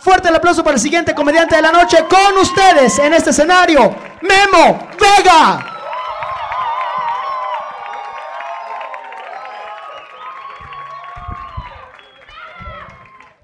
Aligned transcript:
Fuerte 0.00 0.28
el 0.28 0.36
aplauso 0.36 0.62
para 0.62 0.76
el 0.76 0.80
siguiente 0.80 1.14
comediante 1.14 1.56
de 1.56 1.62
la 1.62 1.72
noche 1.72 1.98
con 2.08 2.38
ustedes 2.40 2.98
en 2.98 3.14
este 3.14 3.30
escenario, 3.30 3.94
Memo 4.22 4.88
Vega. 4.98 5.74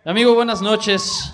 Amigo, 0.04 0.34
buenas 0.34 0.60
noches. 0.60 1.32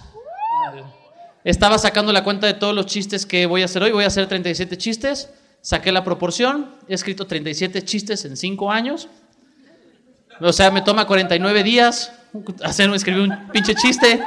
Estaba 1.42 1.76
sacando 1.78 2.12
la 2.12 2.22
cuenta 2.22 2.46
de 2.46 2.54
todos 2.54 2.74
los 2.74 2.86
chistes 2.86 3.26
que 3.26 3.46
voy 3.46 3.62
a 3.62 3.64
hacer 3.64 3.82
hoy. 3.82 3.90
Voy 3.90 4.04
a 4.04 4.06
hacer 4.06 4.26
37 4.26 4.78
chistes. 4.78 5.30
Saqué 5.60 5.90
la 5.90 6.04
proporción. 6.04 6.76
He 6.88 6.94
escrito 6.94 7.26
37 7.26 7.82
chistes 7.82 8.24
en 8.24 8.36
5 8.36 8.70
años. 8.70 9.08
O 10.40 10.52
sea, 10.52 10.70
me 10.70 10.82
toma 10.82 11.06
49 11.06 11.62
días 11.62 12.12
hacer, 12.62 12.88
escribir 12.94 13.22
un 13.22 13.48
pinche 13.48 13.74
chiste. 13.74 14.22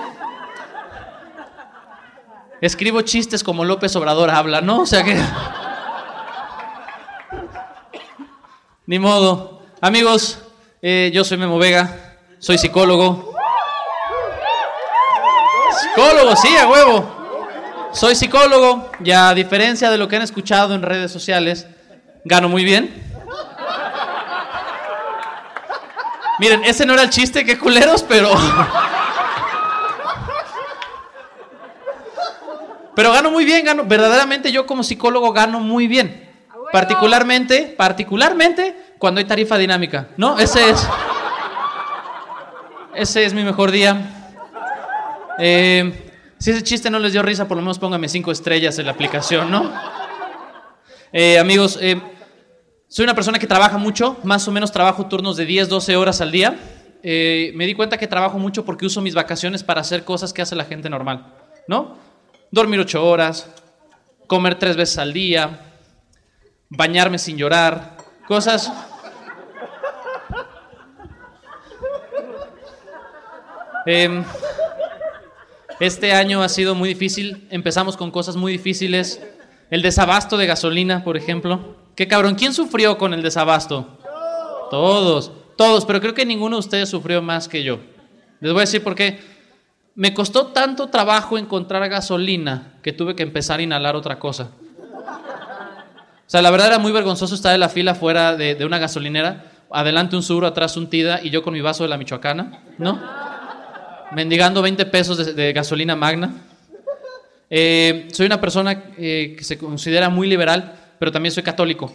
Escribo 2.63 3.01
chistes 3.01 3.43
como 3.43 3.65
López 3.65 3.93
Obrador 3.97 4.29
habla, 4.29 4.61
¿no? 4.61 4.83
O 4.83 4.85
sea 4.85 5.03
que... 5.03 5.21
Ni 8.85 8.99
modo. 8.99 9.63
Amigos, 9.81 10.39
eh, 10.81 11.11
yo 11.13 11.25
soy 11.25 11.35
Memo 11.35 11.57
Vega, 11.57 12.15
soy 12.39 12.57
psicólogo. 12.57 13.35
Psicólogo, 15.77 16.37
sí, 16.37 16.55
a 16.55 16.69
huevo. 16.69 17.89
Soy 17.91 18.15
psicólogo 18.15 18.89
y 19.03 19.11
a 19.11 19.33
diferencia 19.33 19.91
de 19.91 19.97
lo 19.97 20.07
que 20.07 20.15
han 20.15 20.21
escuchado 20.21 20.73
en 20.73 20.83
redes 20.83 21.11
sociales, 21.11 21.67
gano 22.23 22.47
muy 22.47 22.63
bien. 22.63 23.03
Miren, 26.39 26.63
ese 26.63 26.85
no 26.85 26.93
era 26.93 27.03
el 27.03 27.09
chiste, 27.09 27.43
qué 27.43 27.59
culeros, 27.59 28.03
pero... 28.03 28.31
Pero 33.03 33.11
gano 33.11 33.31
muy 33.31 33.43
bien, 33.43 33.65
gano, 33.65 33.83
verdaderamente 33.83 34.49
yo 34.49 34.65
como 34.65 34.81
psicólogo 34.81 35.33
gano 35.33 35.59
muy 35.59 35.87
bien. 35.87 36.23
Particularmente, 36.71 37.75
particularmente 37.77 38.93
cuando 38.97 39.19
hay 39.19 39.25
tarifa 39.25 39.57
dinámica, 39.57 40.07
¿no? 40.15 40.39
Ese 40.39 40.69
es, 40.69 40.87
ese 42.95 43.25
es 43.25 43.33
mi 43.33 43.43
mejor 43.43 43.71
día. 43.71 44.31
Eh, 45.37 46.13
si 46.39 46.51
ese 46.51 46.63
chiste 46.63 46.89
no 46.89 46.97
les 46.97 47.11
dio 47.11 47.21
risa, 47.21 47.45
por 47.45 47.57
lo 47.57 47.61
menos 47.61 47.77
póngame 47.77 48.07
cinco 48.07 48.31
estrellas 48.31 48.79
en 48.79 48.85
la 48.85 48.93
aplicación, 48.93 49.51
¿no? 49.51 49.69
Eh, 51.11 51.39
amigos, 51.39 51.77
eh, 51.81 52.01
soy 52.87 53.03
una 53.03 53.15
persona 53.15 53.37
que 53.37 53.47
trabaja 53.47 53.77
mucho, 53.77 54.15
más 54.23 54.47
o 54.47 54.51
menos 54.53 54.71
trabajo 54.71 55.07
turnos 55.07 55.35
de 55.35 55.45
10, 55.45 55.67
12 55.67 55.97
horas 55.97 56.21
al 56.21 56.31
día. 56.31 56.57
me 57.03 57.65
di 57.65 57.73
cuenta 57.73 57.97
que 57.97 58.07
trabajo 58.07 58.39
mucho 58.39 58.63
porque 58.63 58.85
uso 58.85 59.01
mis 59.01 59.13
vacaciones 59.13 59.61
para 59.61 59.81
hacer 59.81 60.05
cosas 60.05 60.31
que 60.31 60.41
hace 60.41 60.55
la 60.55 60.63
gente 60.63 60.89
normal, 60.89 61.33
¿no? 61.67 62.12
Dormir 62.53 62.79
ocho 62.79 63.03
horas, 63.03 63.49
comer 64.27 64.59
tres 64.59 64.75
veces 64.75 64.99
al 64.99 65.11
día, 65.11 65.73
bañarme 66.69 67.17
sin 67.17 67.35
llorar, 67.35 67.97
cosas... 68.27 68.71
Em, 73.87 74.23
este 75.79 76.13
año 76.13 76.41
ha 76.43 76.47
sido 76.47 76.73
muy 76.75 76.87
difícil, 76.87 77.47
empezamos 77.49 77.97
con 77.97 78.11
cosas 78.11 78.37
muy 78.37 78.53
difíciles. 78.53 79.21
El 79.69 79.81
desabasto 79.81 80.37
de 80.37 80.45
gasolina, 80.45 81.03
por 81.03 81.17
ejemplo. 81.17 81.75
Qué 81.95 82.07
cabrón, 82.07 82.35
¿quién 82.35 82.53
sufrió 82.53 82.97
con 82.97 83.13
el 83.13 83.23
desabasto? 83.23 83.97
Todos, 84.69 85.33
todos, 85.57 85.85
pero 85.85 85.99
creo 85.99 86.13
que 86.13 86.25
ninguno 86.25 86.55
de 86.57 86.61
ustedes 86.61 86.87
sufrió 86.87 87.21
más 87.21 87.49
que 87.49 87.63
yo. 87.63 87.79
Les 88.39 88.53
voy 88.53 88.61
a 88.61 88.67
decir 88.67 88.83
por 88.83 88.95
qué 88.95 89.19
me 89.95 90.13
costó 90.13 90.47
tanto 90.47 90.87
trabajo 90.87 91.37
encontrar 91.37 91.87
gasolina 91.89 92.73
que 92.81 92.93
tuve 92.93 93.15
que 93.15 93.23
empezar 93.23 93.59
a 93.59 93.63
inhalar 93.63 93.95
otra 93.95 94.19
cosa. 94.19 94.49
O 96.25 96.29
sea, 96.33 96.41
la 96.41 96.51
verdad 96.51 96.67
era 96.67 96.79
muy 96.79 96.91
vergonzoso 96.91 97.35
estar 97.35 97.53
en 97.53 97.59
la 97.59 97.69
fila 97.69 97.93
fuera 97.93 98.35
de, 98.35 98.65
una 98.65 98.79
gasolinera, 98.79 99.51
adelante 99.69 100.15
un 100.15 100.23
sur, 100.23 100.45
atrás 100.45 100.77
un 100.77 100.89
tida 100.89 101.19
y 101.21 101.29
yo 101.29 101.43
con 101.43 101.53
mi 101.53 101.61
vaso 101.61 101.83
de 101.83 101.89
la 101.89 101.97
Michoacana, 101.97 102.63
¿no? 102.77 102.99
Mendigando 104.13 104.61
20 104.61 104.85
pesos 104.87 105.35
de, 105.35 105.53
gasolina 105.53 105.95
magna. 105.95 106.33
Eh, 107.49 108.07
soy 108.11 108.25
una 108.25 108.41
persona 108.41 108.85
eh, 108.97 109.35
que 109.37 109.43
se 109.43 109.57
considera 109.57 110.09
muy 110.09 110.27
liberal, 110.27 110.73
pero 110.97 111.11
también 111.11 111.31
soy 111.31 111.43
católico. 111.43 111.93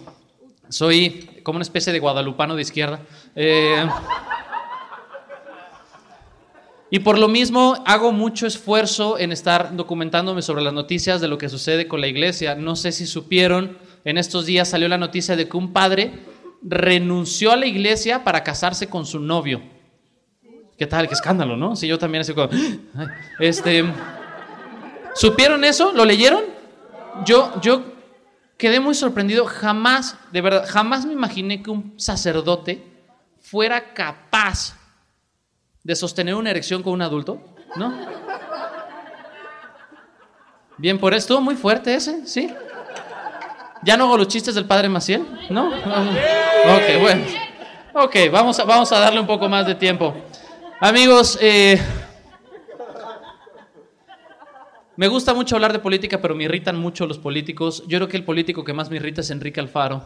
Soy 0.68 1.40
como 1.42 1.56
una 1.56 1.62
especie 1.62 1.92
de 1.92 1.98
guadalupano 1.98 2.54
de 2.54 2.62
izquierda. 2.62 3.00
Eh, 3.34 3.84
y 6.90 7.00
por 7.00 7.18
lo 7.18 7.28
mismo 7.28 7.82
hago 7.86 8.12
mucho 8.12 8.46
esfuerzo 8.46 9.18
en 9.18 9.32
estar 9.32 9.76
documentándome 9.76 10.42
sobre 10.42 10.62
las 10.62 10.72
noticias 10.72 11.20
de 11.20 11.28
lo 11.28 11.36
que 11.36 11.48
sucede 11.48 11.86
con 11.86 12.00
la 12.00 12.06
iglesia. 12.06 12.54
No 12.54 12.76
sé 12.76 12.92
si 12.92 13.06
supieron, 13.06 13.76
en 14.04 14.16
estos 14.16 14.46
días 14.46 14.68
salió 14.68 14.88
la 14.88 14.96
noticia 14.96 15.36
de 15.36 15.48
que 15.48 15.56
un 15.56 15.72
padre 15.72 16.12
renunció 16.62 17.52
a 17.52 17.56
la 17.56 17.66
iglesia 17.66 18.24
para 18.24 18.42
casarse 18.42 18.88
con 18.88 19.04
su 19.04 19.20
novio. 19.20 19.60
¿Qué 20.78 20.86
tal? 20.86 21.08
Qué 21.08 21.14
escándalo, 21.14 21.56
¿no? 21.56 21.76
Si 21.76 21.86
yo 21.86 21.98
también 21.98 22.22
así 22.22 22.32
como... 22.32 22.48
Este, 23.40 23.84
¿Supieron 25.14 25.64
eso? 25.64 25.92
¿Lo 25.92 26.04
leyeron? 26.04 26.44
Yo, 27.26 27.60
yo 27.60 27.82
quedé 28.56 28.78
muy 28.78 28.94
sorprendido. 28.94 29.44
Jamás, 29.44 30.16
de 30.32 30.40
verdad, 30.40 30.64
jamás 30.68 31.04
me 31.04 31.12
imaginé 31.12 31.62
que 31.62 31.70
un 31.70 31.94
sacerdote 31.96 32.84
fuera 33.40 33.92
capaz 33.92 34.77
de 35.88 35.96
sostener 35.96 36.34
una 36.34 36.50
erección 36.50 36.82
con 36.82 36.92
un 36.92 37.00
adulto, 37.00 37.40
¿no? 37.74 37.94
Bien, 40.76 40.98
por 40.98 41.14
esto, 41.14 41.40
muy 41.40 41.56
fuerte 41.56 41.94
ese, 41.94 42.26
¿sí? 42.26 42.52
¿Ya 43.84 43.96
no 43.96 44.04
hago 44.04 44.18
los 44.18 44.28
chistes 44.28 44.54
del 44.54 44.66
padre 44.66 44.90
Maciel? 44.90 45.26
¿No? 45.48 45.68
Ok, 45.68 47.00
bueno. 47.00 47.24
Ok, 47.94 48.16
vamos 48.30 48.58
a, 48.58 48.64
vamos 48.64 48.92
a 48.92 48.98
darle 48.98 49.18
un 49.18 49.26
poco 49.26 49.48
más 49.48 49.66
de 49.66 49.76
tiempo. 49.76 50.14
Amigos, 50.78 51.38
eh, 51.40 51.80
me 54.96 55.08
gusta 55.08 55.32
mucho 55.32 55.56
hablar 55.56 55.72
de 55.72 55.78
política, 55.78 56.20
pero 56.20 56.34
me 56.34 56.44
irritan 56.44 56.76
mucho 56.76 57.06
los 57.06 57.16
políticos. 57.16 57.82
Yo 57.88 57.96
creo 57.96 58.08
que 58.08 58.18
el 58.18 58.24
político 58.24 58.62
que 58.62 58.74
más 58.74 58.90
me 58.90 58.96
irrita 58.96 59.22
es 59.22 59.30
Enrique 59.30 59.58
Alfaro. 59.58 60.02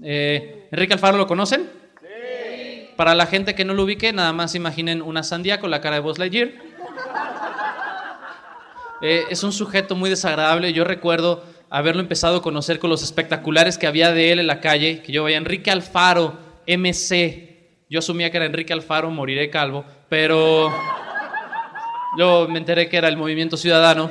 Eh, 0.00 0.68
¿Enrique 0.70 0.92
Alfaro 0.92 1.18
lo 1.18 1.26
conocen? 1.26 1.83
Para 2.96 3.14
la 3.14 3.26
gente 3.26 3.54
que 3.54 3.64
no 3.64 3.74
lo 3.74 3.84
ubique, 3.84 4.12
nada 4.12 4.32
más 4.32 4.54
imaginen 4.54 5.02
una 5.02 5.22
sandía 5.22 5.60
con 5.60 5.70
la 5.70 5.80
cara 5.80 5.96
de 5.96 6.02
Buzz 6.02 6.18
Lightyear. 6.18 6.52
Eh, 9.02 9.24
es 9.30 9.42
un 9.42 9.52
sujeto 9.52 9.96
muy 9.96 10.08
desagradable. 10.08 10.72
Yo 10.72 10.84
recuerdo 10.84 11.42
haberlo 11.70 12.00
empezado 12.00 12.36
a 12.36 12.42
conocer 12.42 12.78
con 12.78 12.88
los 12.90 13.02
espectaculares 13.02 13.78
que 13.78 13.86
había 13.86 14.12
de 14.12 14.32
él 14.32 14.38
en 14.38 14.46
la 14.46 14.60
calle, 14.60 15.02
que 15.02 15.12
yo 15.12 15.24
veía 15.24 15.38
Enrique 15.38 15.70
Alfaro, 15.70 16.38
MC. 16.66 17.82
Yo 17.90 17.98
asumía 17.98 18.30
que 18.30 18.36
era 18.36 18.46
Enrique 18.46 18.72
Alfaro, 18.72 19.10
moriré 19.10 19.50
calvo, 19.50 19.84
pero 20.08 20.72
yo 22.16 22.46
me 22.48 22.58
enteré 22.58 22.88
que 22.88 22.96
era 22.96 23.08
el 23.08 23.16
movimiento 23.16 23.56
ciudadano. 23.56 24.10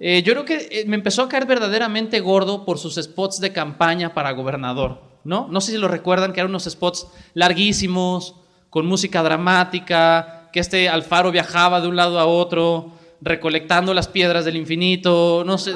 Eh, 0.00 0.22
yo 0.24 0.32
creo 0.32 0.44
que 0.44 0.68
eh, 0.70 0.84
me 0.86 0.96
empezó 0.96 1.22
a 1.22 1.28
caer 1.28 1.46
verdaderamente 1.46 2.20
gordo 2.20 2.64
por 2.64 2.78
sus 2.78 2.96
spots 2.96 3.38
de 3.38 3.52
campaña 3.52 4.14
para 4.14 4.32
gobernador. 4.32 5.11
¿No? 5.24 5.48
No 5.50 5.60
sé 5.60 5.72
si 5.72 5.78
lo 5.78 5.88
recuerdan, 5.88 6.32
que 6.32 6.40
eran 6.40 6.50
unos 6.50 6.64
spots 6.64 7.06
larguísimos, 7.34 8.36
con 8.70 8.86
música 8.86 9.22
dramática, 9.22 10.48
que 10.52 10.60
este 10.60 10.88
Alfaro 10.88 11.30
viajaba 11.30 11.80
de 11.80 11.88
un 11.88 11.96
lado 11.96 12.18
a 12.18 12.26
otro, 12.26 12.92
recolectando 13.20 13.94
las 13.94 14.08
piedras 14.08 14.44
del 14.44 14.56
infinito, 14.56 15.42
no 15.44 15.58
sé. 15.58 15.72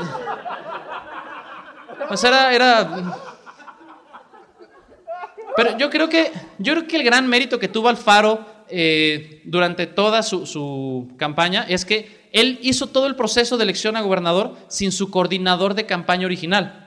Pues 2.09 2.25
era, 2.25 2.55
era... 2.55 3.15
Pero 5.57 5.79
yo 5.79 5.91
creo 5.91 6.09
que, 6.09 6.33
yo 6.59 6.75
creo 6.75 6.87
que 6.87 6.97
el 6.97 7.03
gran 7.03 7.27
mérito 7.27 7.59
que 7.59 7.69
tuvo 7.69 7.89
Alfaro 7.89 8.45
eh, 8.69 9.43
durante 9.45 9.87
toda 9.87 10.23
su, 10.23 10.45
su 10.47 11.15
campaña 11.17 11.65
es 11.69 11.85
que 11.85 12.29
él 12.33 12.59
hizo 12.63 12.89
todo 12.89 13.07
el 13.07 13.17
proceso 13.17 13.57
de 13.57 13.65
elección 13.65 13.97
a 13.97 14.03
gobernador 14.03 14.57
sin 14.69 14.93
su 14.93 15.11
coordinador 15.11 15.75
de 15.75 15.87
campaña 15.87 16.27
original. 16.27 16.86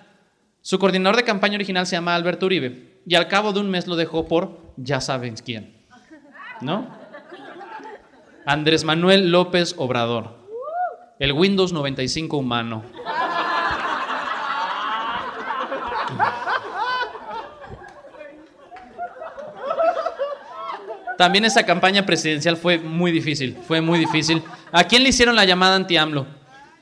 Su 0.61 0.77
coordinador 0.77 1.15
de 1.15 1.23
campaña 1.23 1.56
original 1.56 1.88
se 1.88 1.95
llama 1.95 2.15
Alberto 2.15 2.45
Uribe 2.45 3.01
y 3.06 3.15
al 3.15 3.27
cabo 3.27 3.53
de 3.53 3.61
un 3.61 3.69
mes 3.69 3.88
lo 3.88 3.95
dejó 3.95 4.27
por 4.27 4.73
ya 4.77 5.00
saben 5.01 5.35
quién. 5.35 5.85
¿No? 6.61 6.88
Andrés 8.45 8.83
Manuel 8.83 9.31
López 9.31 9.73
Obrador. 9.77 10.38
El 11.17 11.33
Windows 11.33 11.71
95 11.73 12.38
humano. 12.38 12.83
También 21.17 21.44
esa 21.44 21.65
campaña 21.65 22.06
presidencial 22.06 22.56
fue 22.56 22.77
muy 22.79 23.11
difícil, 23.11 23.57
fue 23.67 23.81
muy 23.81 24.00
difícil. 24.00 24.41
¿A 24.71 24.85
quién 24.85 25.03
le 25.03 25.09
hicieron 25.09 25.35
la 25.35 25.44
llamada 25.44 25.75
anti-AMLO? 25.75 26.25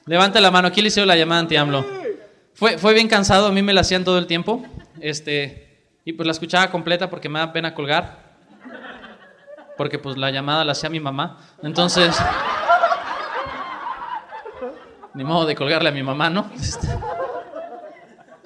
Levanta 0.05 0.39
la 0.39 0.51
mano, 0.51 0.67
¿a 0.67 0.71
quién 0.71 0.83
le 0.83 0.89
hicieron 0.89 1.07
la 1.07 1.15
llamada 1.15 1.41
anti-AMLO? 1.41 1.96
Fue, 2.57 2.79
fue 2.79 2.95
bien 2.95 3.07
cansado, 3.07 3.45
a 3.45 3.51
mí 3.51 3.61
me 3.61 3.71
la 3.71 3.81
hacían 3.81 4.03
todo 4.03 4.17
el 4.17 4.25
tiempo. 4.25 4.65
Este, 4.99 5.85
y 6.03 6.13
pues 6.13 6.25
la 6.25 6.31
escuchaba 6.31 6.71
completa 6.71 7.07
porque 7.07 7.29
me 7.29 7.37
da 7.37 7.53
pena 7.53 7.75
colgar. 7.75 8.35
Porque 9.77 9.99
pues 9.99 10.17
la 10.17 10.31
llamada 10.31 10.65
la 10.65 10.71
hacía 10.71 10.89
mi 10.89 10.99
mamá. 10.99 11.37
Entonces, 11.61 12.17
ni 15.13 15.23
modo 15.23 15.45
de 15.45 15.53
colgarle 15.53 15.89
a 15.89 15.91
mi 15.91 16.01
mamá, 16.01 16.31
¿no? 16.31 16.51
Este, 16.59 16.87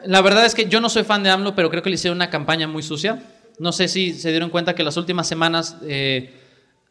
la 0.04 0.22
verdad 0.22 0.46
es 0.46 0.56
que 0.56 0.66
yo 0.66 0.82
no 0.82 0.90
soy 0.90 1.06
fan 1.06 1.24
de 1.24 1.30
AMLO, 1.30 1.56
pero 1.56 1.70
creo 1.70 1.82
que 1.82 1.90
le 1.90 1.96
hicieron 1.96 2.18
una 2.18 2.30
campaña 2.30 2.68
muy 2.68 2.84
sucia. 2.84 3.24
No 3.60 3.72
sé 3.72 3.88
si 3.88 4.14
se 4.14 4.32
dieron 4.32 4.50
cuenta 4.50 4.76
que 4.76 4.84
las 4.84 4.98
últimas 4.98 5.26
semanas 5.26 5.78
eh, 5.84 6.38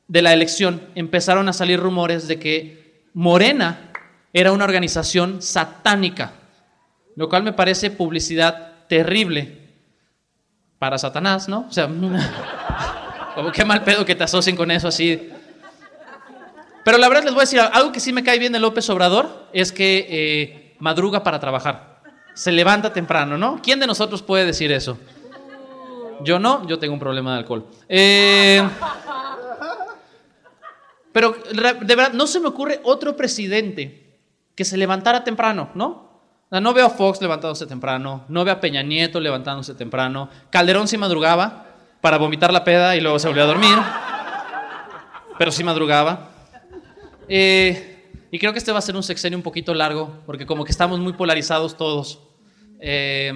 de 0.09 0.23
la 0.23 0.33
elección 0.33 0.89
empezaron 0.95 1.51
a 1.51 1.53
salir 1.53 1.81
rumores 1.81 2.29
de 2.29 2.39
que 2.39 3.05
Morena 3.13 3.91
era 4.33 4.53
una 4.53 4.65
organización 4.65 5.43
satánica, 5.43 6.33
lo 7.21 7.29
cual 7.29 7.43
me 7.43 7.53
parece 7.53 7.91
publicidad 7.91 8.87
terrible 8.89 9.59
para 10.79 10.97
Satanás, 10.97 11.51
¿no? 11.51 11.67
O 11.69 11.71
sea, 11.71 11.87
como 13.35 13.53
qué 13.53 13.63
mal 13.63 13.85
pedo 13.85 14.07
que 14.07 14.15
te 14.15 14.25
asocien 14.25 14.57
con 14.57 14.71
eso 14.71 14.89
así. 14.89 15.29
Pero 16.83 16.97
la 16.97 17.11
verdad 17.11 17.25
les 17.25 17.35
voy 17.35 17.41
a 17.41 17.45
decir 17.45 17.61
algo 17.61 17.93
que 17.93 18.01
sí 18.01 18.15
me 18.15 18.25
cae 18.25 18.39
bien 18.39 18.55
de 18.55 18.59
López 18.59 18.89
Obrador 18.89 19.49
es 19.53 19.71
que 19.71 20.07
eh, 20.09 20.77
madruga 20.79 21.23
para 21.23 21.39
trabajar, 21.39 22.01
se 22.33 22.53
levanta 22.53 22.91
temprano, 22.91 23.37
¿no? 23.37 23.61
¿Quién 23.63 23.81
de 23.81 23.87
nosotros 23.87 24.23
puede 24.23 24.47
decir 24.47 24.73
eso? 24.73 24.97
Yo 26.23 26.39
no, 26.39 26.67
yo 26.67 26.79
tengo 26.79 26.95
un 26.95 27.01
problema 27.01 27.35
de 27.35 27.39
alcohol. 27.41 27.67
Eh, 27.87 28.67
pero 31.13 31.37
de 31.53 31.97
verdad, 31.97 32.15
no 32.15 32.27
se 32.27 32.41
me 32.41 32.49
ocurre 32.49 32.81
otro 32.83 33.15
presidente 33.15 34.17
que 34.55 34.65
se 34.65 34.79
levantara 34.79 35.23
temprano, 35.23 35.69
¿no? 35.75 36.10
No 36.59 36.75
veo 36.75 36.87
a 36.87 36.91
Fox 36.91 37.21
levantándose 37.21 37.67
temprano, 37.67 38.25
no 38.29 38.45
veo 38.45 38.55
a 38.55 38.61
Peña 38.61 38.83
Nieto 38.83 39.21
levantándose 39.21 39.75
temprano. 39.75 40.29
Calderón 40.51 40.89
sí 40.89 40.99
madrugaba 40.99 41.67
para 42.01 42.19
vomitar 42.19 42.53
la 42.53 42.65
peda 42.65 42.97
y 42.97 43.01
luego 43.01 43.19
se 43.19 43.29
volvió 43.29 43.45
a 43.45 43.47
dormir, 43.47 43.77
pero 45.39 45.53
sí 45.53 45.63
madrugaba. 45.63 46.31
Eh, 47.29 48.27
y 48.33 48.39
creo 48.39 48.53
que 48.53 48.59
este 48.59 48.73
va 48.73 48.79
a 48.79 48.83
ser 48.83 48.97
un 48.97 49.03
sexenio 49.03 49.39
un 49.39 49.45
poquito 49.45 49.75
largo, 49.75 50.23
porque 50.27 50.47
como 50.47 50.65
que 50.65 50.73
estamos 50.73 50.99
muy 50.99 51.13
polarizados 51.13 51.77
todos. 51.77 52.21
Eh, 52.81 53.33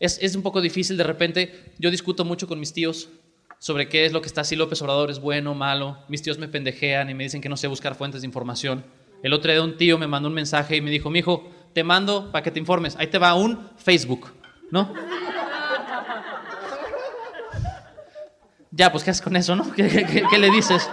es, 0.00 0.34
un 0.34 0.42
poco 0.42 0.62
difícil 0.62 0.96
de 0.96 1.04
repente. 1.04 1.74
Yo 1.78 1.90
discuto 1.90 2.24
mucho 2.24 2.48
con 2.48 2.58
mis 2.58 2.72
tíos 2.72 3.10
sobre 3.58 3.88
qué 3.90 4.06
es 4.06 4.12
lo 4.12 4.22
que 4.22 4.28
está 4.28 4.40
así 4.40 4.56
López 4.56 4.80
Obrador, 4.80 5.10
es 5.10 5.20
bueno, 5.20 5.54
malo. 5.54 5.98
Mis 6.08 6.22
tíos 6.22 6.38
me 6.38 6.48
pendejean 6.48 7.10
y 7.10 7.14
me 7.14 7.24
dicen 7.24 7.42
que 7.42 7.50
no 7.50 7.58
sé 7.58 7.68
buscar 7.68 7.94
fuentes 7.94 8.22
de 8.22 8.26
información. 8.26 8.82
El 9.22 9.34
otro 9.34 9.52
día 9.52 9.62
un 9.62 9.76
tío 9.76 9.98
me 9.98 10.06
mandó 10.06 10.30
un 10.30 10.34
mensaje 10.34 10.76
y 10.76 10.80
me 10.80 10.90
dijo, 10.90 11.10
mijo, 11.10 11.50
te 11.72 11.84
mando 11.84 12.30
para 12.32 12.42
que 12.42 12.50
te 12.50 12.58
informes. 12.58 12.96
Ahí 12.96 13.06
te 13.06 13.18
va 13.18 13.34
un 13.34 13.68
Facebook, 13.76 14.32
¿no? 14.70 14.92
ya, 18.70 18.92
pues, 18.92 19.04
¿qué 19.04 19.10
haces 19.10 19.22
con 19.22 19.36
eso, 19.36 19.56
no? 19.56 19.70
qué 19.72 20.38
le 20.38 20.50
dices? 20.50 20.88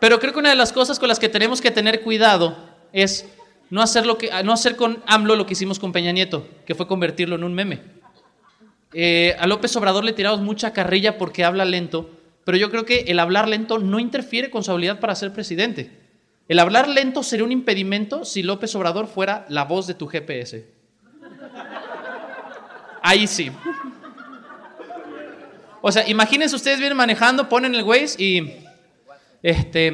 Pero 0.00 0.20
creo 0.20 0.32
que 0.32 0.38
una 0.38 0.50
de 0.50 0.56
las 0.56 0.72
cosas 0.72 0.98
con 0.98 1.08
las 1.08 1.18
que 1.18 1.28
tenemos 1.28 1.60
que 1.60 1.70
tener 1.70 2.02
cuidado 2.02 2.56
es 2.92 3.26
no 3.70 3.82
hacer, 3.82 4.06
lo 4.06 4.16
que, 4.16 4.30
no 4.44 4.52
hacer 4.52 4.76
con 4.76 5.02
AMLO 5.06 5.36
lo 5.36 5.46
que 5.46 5.52
hicimos 5.52 5.78
con 5.78 5.92
Peña 5.92 6.12
Nieto, 6.12 6.46
que 6.66 6.74
fue 6.74 6.86
convertirlo 6.86 7.36
en 7.36 7.44
un 7.44 7.54
meme. 7.54 7.82
Eh, 8.94 9.36
a 9.38 9.46
López 9.46 9.74
Obrador 9.76 10.04
le 10.04 10.12
tiramos 10.12 10.40
mucha 10.40 10.72
carrilla 10.72 11.18
porque 11.18 11.44
habla 11.44 11.64
lento, 11.64 12.10
pero 12.44 12.56
yo 12.56 12.70
creo 12.70 12.86
que 12.86 13.00
el 13.08 13.18
hablar 13.18 13.48
lento 13.48 13.78
no 13.78 13.98
interfiere 13.98 14.50
con 14.50 14.64
su 14.64 14.70
habilidad 14.70 15.00
para 15.00 15.14
ser 15.14 15.32
presidente. 15.32 15.97
El 16.48 16.58
hablar 16.58 16.88
lento 16.88 17.22
sería 17.22 17.44
un 17.44 17.52
impedimento 17.52 18.24
si 18.24 18.42
López 18.42 18.74
Obrador 18.74 19.06
fuera 19.06 19.44
la 19.50 19.64
voz 19.64 19.86
de 19.86 19.94
tu 19.94 20.06
GPS. 20.06 20.66
Ahí 23.02 23.26
sí. 23.26 23.52
O 25.82 25.92
sea, 25.92 26.08
imagínense 26.08 26.56
ustedes 26.56 26.80
vienen 26.80 26.96
manejando, 26.96 27.48
ponen 27.48 27.74
el 27.74 27.84
Waze 27.84 28.22
y 28.22 28.54
este 29.42 29.92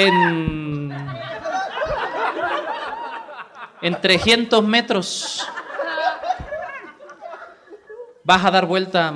en, 0.00 0.96
en 3.82 4.00
300 4.00 4.62
metros 4.62 5.48
vas 8.22 8.44
a 8.44 8.50
dar 8.52 8.66
vuelta 8.66 9.12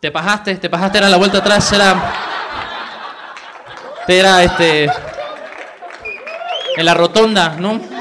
te 0.00 0.10
pasaste, 0.12 0.56
te 0.56 0.70
pasaste, 0.70 0.98
era 0.98 1.08
la 1.08 1.16
vuelta 1.16 1.38
atrás, 1.38 1.72
era, 1.72 1.96
era 4.06 4.42
este, 4.44 4.84
en 6.76 6.84
la 6.84 6.94
rotonda, 6.94 7.56
¿no? 7.58 7.91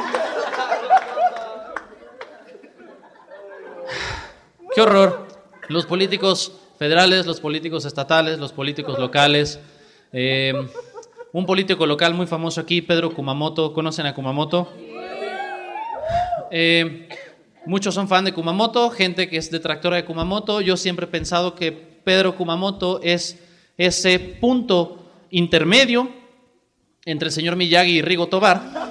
Qué 4.73 4.79
horror. 4.79 5.27
Los 5.67 5.85
políticos 5.85 6.53
federales, 6.79 7.25
los 7.25 7.41
políticos 7.41 7.83
estatales, 7.83 8.39
los 8.39 8.53
políticos 8.53 8.97
locales. 8.97 9.59
Eh, 10.13 10.53
un 11.33 11.45
político 11.45 11.85
local 11.85 12.13
muy 12.13 12.25
famoso 12.25 12.61
aquí, 12.61 12.81
Pedro 12.81 13.13
Kumamoto. 13.13 13.73
¿Conocen 13.73 14.05
a 14.05 14.15
Kumamoto? 14.15 14.71
Eh, 16.51 17.09
muchos 17.65 17.93
son 17.93 18.07
fan 18.07 18.23
de 18.23 18.33
Kumamoto, 18.33 18.89
gente 18.91 19.27
que 19.29 19.37
es 19.37 19.51
detractora 19.51 19.97
de 19.97 20.05
Kumamoto. 20.05 20.61
Yo 20.61 20.77
siempre 20.77 21.05
he 21.05 21.09
pensado 21.09 21.53
que 21.53 21.73
Pedro 21.73 22.37
Kumamoto 22.37 23.01
es 23.03 23.39
ese 23.77 24.19
punto 24.19 25.03
intermedio 25.31 26.09
entre 27.03 27.27
el 27.27 27.33
señor 27.33 27.57
Miyagi 27.57 27.97
y 27.97 28.01
Rigo 28.01 28.27
Tobar. 28.27 28.90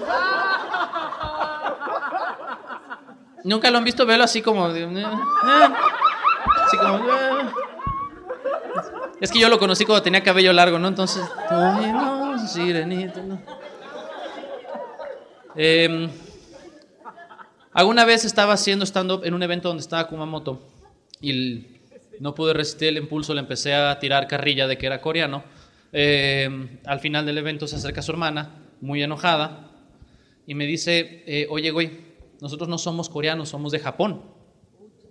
Nunca 3.45 3.71
lo 3.71 3.79
han 3.79 3.85
visto 3.85 4.07
verlo 4.07 4.25
así 4.25 4.43
como 4.43 4.73
de, 4.73 4.83
eh, 4.83 5.03
eh, 5.03 5.69
así 6.67 6.77
como 6.77 6.97
eh. 6.97 7.51
es 9.21 9.31
que 9.31 9.39
yo 9.39 9.49
lo 9.49 9.59
conocí 9.59 9.85
cuando 9.85 10.03
tenía 10.03 10.23
cabello 10.23 10.53
largo, 10.53 10.79
¿no? 10.79 10.89
Entonces, 10.89 11.23
em, 15.57 16.11
alguna 17.73 18.05
vez 18.05 18.25
estaba 18.25 18.55
haciendo 18.55 18.85
stand-up 18.85 19.25
en 19.25 19.35
un 19.35 19.43
evento 19.43 19.69
donde 19.69 19.83
estaba 19.83 20.07
Kumamoto 20.07 20.61
y 21.21 21.67
no 22.19 22.35
pude 22.35 22.53
resistir 22.53 22.89
el 22.89 22.99
impulso, 22.99 23.33
le 23.33 23.41
empecé 23.41 23.75
a 23.75 23.99
tirar 23.99 24.27
carrilla 24.27 24.67
de 24.67 24.77
que 24.77 24.87
era 24.87 25.01
coreano. 25.01 25.43
Em, 25.93 26.79
al 26.85 27.01
final 27.01 27.25
del 27.25 27.39
evento 27.39 27.67
se 27.67 27.77
acerca 27.77 28.03
su 28.03 28.13
hermana, 28.13 28.51
muy 28.81 29.03
enojada, 29.03 29.71
y 30.47 30.55
me 30.55 30.67
dice, 30.67 31.47
oye, 31.51 31.71
güey, 31.71 32.10
nosotros 32.41 32.69
no 32.69 32.79
somos 32.79 33.09
coreanos, 33.09 33.51
somos 33.51 33.73
de 33.73 33.79
Japón. 33.79 34.23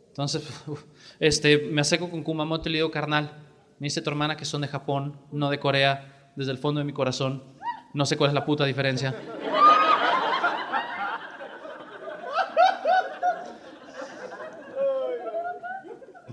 Entonces, 0.08 0.44
este, 1.20 1.58
me 1.58 1.82
acerco 1.82 2.10
con 2.10 2.24
Kumamoto 2.24 2.70
y 2.70 2.74
le 2.74 2.78
digo, 2.80 2.92
carnal, 2.92 3.32
me 3.80 3.86
dice 3.86 4.02
tu 4.02 4.10
hermana 4.10 4.36
que 4.36 4.46
son 4.46 4.62
de 4.62 4.68
Japón, 4.68 5.20
no 5.32 5.50
de 5.50 5.60
Corea, 5.60 6.32
desde 6.36 6.52
el 6.52 6.58
fondo 6.58 6.80
de 6.80 6.86
mi 6.86 6.94
corazón. 6.94 7.44
No 7.94 8.06
sé 8.06 8.18
cuál 8.18 8.30
es 8.30 8.34
la 8.34 8.46
puta 8.46 8.66
diferencia. 8.66 9.16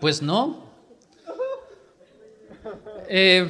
Pues 0.01 0.21
no. 0.21 0.67
Eh, 3.09 3.49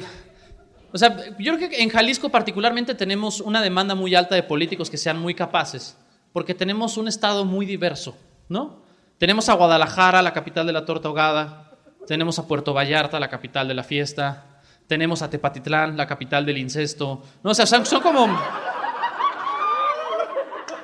o 0.93 0.97
sea, 0.97 1.17
yo 1.37 1.55
creo 1.57 1.69
que 1.69 1.81
en 1.81 1.89
Jalisco 1.89 2.29
particularmente 2.29 2.95
tenemos 2.95 3.41
una 3.41 3.61
demanda 3.61 3.95
muy 3.95 4.15
alta 4.15 4.35
de 4.35 4.43
políticos 4.43 4.89
que 4.89 4.97
sean 4.97 5.19
muy 5.19 5.33
capaces 5.33 5.97
porque 6.37 6.53
tenemos 6.53 6.97
un 6.97 7.07
estado 7.07 7.45
muy 7.45 7.65
diverso, 7.65 8.15
¿no? 8.47 8.83
Tenemos 9.17 9.49
a 9.49 9.53
Guadalajara, 9.55 10.21
la 10.21 10.33
capital 10.33 10.67
de 10.67 10.71
la 10.71 10.85
torta 10.85 11.07
ahogada, 11.07 11.71
tenemos 12.05 12.37
a 12.37 12.45
Puerto 12.47 12.75
Vallarta, 12.75 13.19
la 13.19 13.27
capital 13.27 13.67
de 13.67 13.73
la 13.73 13.81
fiesta, 13.83 14.61
tenemos 14.85 15.23
a 15.23 15.31
Tepatitlán, 15.31 15.97
la 15.97 16.05
capital 16.05 16.45
del 16.45 16.59
incesto, 16.59 17.23
no, 17.41 17.49
o 17.49 17.53
sea, 17.55 17.65
son, 17.65 17.83
como 18.03 18.39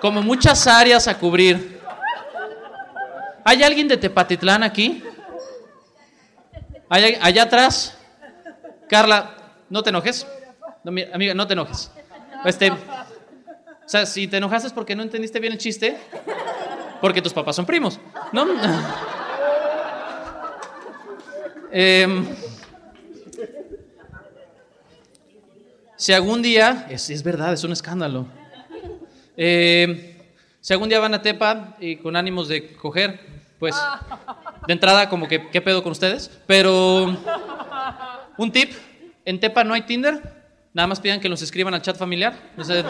como 0.01 0.24
muchas 0.24 0.65
áreas 0.65 1.07
a 1.07 1.19
cubrir. 1.19 1.79
¿Hay 3.45 3.62
alguien 3.62 3.88
de 3.88 3.98
Tepatitlán 3.98 4.63
aquí? 4.63 5.03
¿Hay- 6.89 7.19
allá 7.22 7.43
atrás. 7.43 7.95
Carla, 8.89 9.36
no 9.69 9.83
te 9.83 9.91
enojes. 9.91 10.25
No, 10.83 10.91
mi- 10.91 11.03
amiga, 11.13 11.36
no 11.36 11.45
te 11.45 11.53
enojes. 11.53 11.91
Este, 12.43 12.74
o 13.85 13.89
sea, 13.89 14.05
si 14.05 14.27
te 14.27 14.37
enojaste 14.37 14.69
porque 14.71 14.95
no 14.95 15.03
entendiste 15.03 15.39
bien 15.39 15.53
el 15.53 15.59
chiste, 15.59 15.97
porque 17.01 17.21
tus 17.21 17.33
papás 17.33 17.55
son 17.55 17.65
primos, 17.65 17.99
¿no? 18.31 18.47
Em, 21.75 22.27
si 25.95 26.13
algún 26.13 26.43
día, 26.43 26.85
es, 26.87 27.09
es 27.09 27.23
verdad, 27.23 27.51
es 27.51 27.63
un 27.63 27.71
escándalo. 27.71 28.27
Em, 29.35 30.13
si 30.61 30.71
algún 30.71 30.87
día 30.87 30.99
van 30.99 31.15
a 31.15 31.21
Tepa 31.23 31.75
y 31.79 31.95
con 31.95 32.15
ánimos 32.15 32.47
de 32.47 32.75
coger, 32.75 33.19
pues 33.57 33.75
de 34.67 34.73
entrada 34.73 35.09
como 35.09 35.27
que, 35.27 35.49
¿qué 35.49 35.61
pedo 35.61 35.81
con 35.81 35.93
ustedes? 35.93 36.29
Pero 36.45 37.17
un 38.37 38.51
tip, 38.51 38.71
en 39.25 39.39
Tepa 39.39 39.63
no 39.63 39.73
hay 39.73 39.81
Tinder, 39.81 40.21
nada 40.73 40.87
más 40.87 40.99
pidan 40.99 41.19
que 41.19 41.29
los 41.29 41.41
escriban 41.41 41.73
al 41.73 41.81
chat 41.81 41.97
familiar. 41.97 42.33
O 42.57 42.63
sea, 42.63 42.83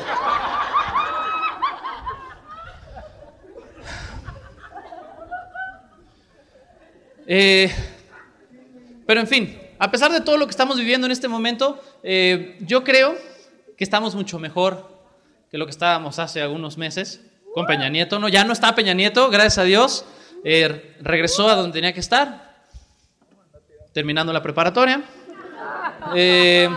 eh, 7.28 7.72
pero 9.06 9.20
en 9.20 9.28
fin, 9.28 9.60
a 9.80 9.92
pesar 9.92 10.12
de 10.12 10.22
todo 10.22 10.38
lo 10.38 10.46
que 10.46 10.52
estamos 10.52 10.78
viviendo 10.78 11.06
en 11.06 11.12
este 11.12 11.28
momento, 11.28 11.82
eh, 12.04 12.58
yo 12.62 12.84
creo 12.84 13.16
que 13.78 13.84
estamos 13.84 14.16
mucho 14.16 14.40
mejor 14.40 14.90
que 15.52 15.58
lo 15.58 15.66
que 15.66 15.72
estábamos 15.72 16.20
hace 16.20 16.42
algunos 16.42 16.78
meses 16.78 17.22
con 17.54 17.66
Peña 17.66 17.90
Nieto. 17.90 18.18
No, 18.20 18.30
ya 18.30 18.44
no 18.44 18.54
está 18.54 18.74
Peña 18.76 18.94
Nieto, 18.94 19.30
gracias 19.30 19.58
a 19.58 19.64
Dios. 19.64 20.06
Eh, 20.44 20.96
regresó 21.02 21.50
a 21.50 21.56
donde 21.56 21.74
tenía 21.74 21.94
que 21.94 22.00
estar, 22.00 22.64
terminando 23.94 24.34
la 24.34 24.42
preparatoria. 24.42 25.04
Eh, 26.16 26.70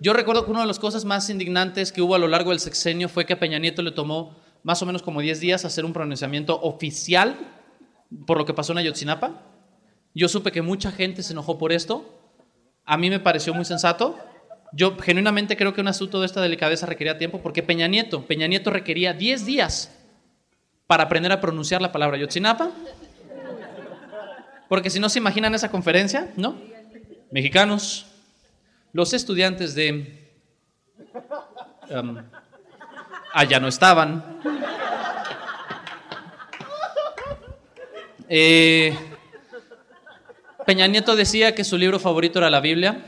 yo 0.00 0.12
recuerdo 0.12 0.44
que 0.44 0.50
una 0.50 0.60
de 0.60 0.66
las 0.66 0.78
cosas 0.78 1.04
más 1.04 1.30
indignantes 1.30 1.92
que 1.92 2.02
hubo 2.02 2.14
a 2.14 2.18
lo 2.18 2.28
largo 2.28 2.50
del 2.50 2.60
sexenio 2.60 3.08
fue 3.08 3.24
que 3.24 3.32
a 3.32 3.38
Peña 3.38 3.58
Nieto 3.58 3.82
le 3.82 3.92
tomó 3.92 4.36
más 4.62 4.82
o 4.82 4.86
menos 4.86 5.02
como 5.02 5.20
10 5.20 5.40
días 5.40 5.64
hacer 5.64 5.84
un 5.84 5.92
pronunciamiento 5.92 6.60
oficial 6.60 7.36
por 8.26 8.38
lo 8.38 8.44
que 8.44 8.54
pasó 8.54 8.72
en 8.72 8.78
Ayotzinapa. 8.78 9.42
Yo 10.14 10.28
supe 10.28 10.52
que 10.52 10.62
mucha 10.62 10.90
gente 10.92 11.22
se 11.22 11.32
enojó 11.32 11.58
por 11.58 11.72
esto. 11.72 12.18
A 12.84 12.96
mí 12.96 13.10
me 13.10 13.20
pareció 13.20 13.52
muy 13.54 13.64
sensato. 13.64 14.18
Yo 14.72 14.96
genuinamente 14.98 15.56
creo 15.56 15.74
que 15.74 15.80
un 15.80 15.88
asunto 15.88 16.20
de 16.20 16.26
esta 16.26 16.40
delicadeza 16.40 16.86
requería 16.86 17.18
tiempo 17.18 17.40
porque 17.42 17.62
Peña 17.62 17.86
Nieto, 17.86 18.26
Peña 18.26 18.46
Nieto 18.46 18.70
requería 18.70 19.12
10 19.12 19.46
días 19.46 19.92
para 20.86 21.04
aprender 21.04 21.32
a 21.32 21.40
pronunciar 21.40 21.82
la 21.82 21.92
palabra 21.92 22.16
Ayotzinapa. 22.16 22.70
Porque 24.68 24.90
si 24.90 24.98
no 24.98 25.08
se 25.08 25.18
imaginan 25.18 25.54
esa 25.54 25.70
conferencia, 25.70 26.32
¿no? 26.36 26.56
Mexicanos, 27.30 28.06
los 28.92 29.12
estudiantes 29.12 29.74
de... 29.74 30.32
um, 31.90 32.18
allá 33.32 33.60
no 33.60 33.68
estaban. 33.68 34.40
Eh, 38.28 38.96
Peña 40.66 40.86
Nieto 40.86 41.14
decía 41.14 41.54
que 41.54 41.64
su 41.64 41.78
libro 41.78 41.98
favorito 41.98 42.38
era 42.38 42.50
la 42.50 42.60
Biblia. 42.60 43.04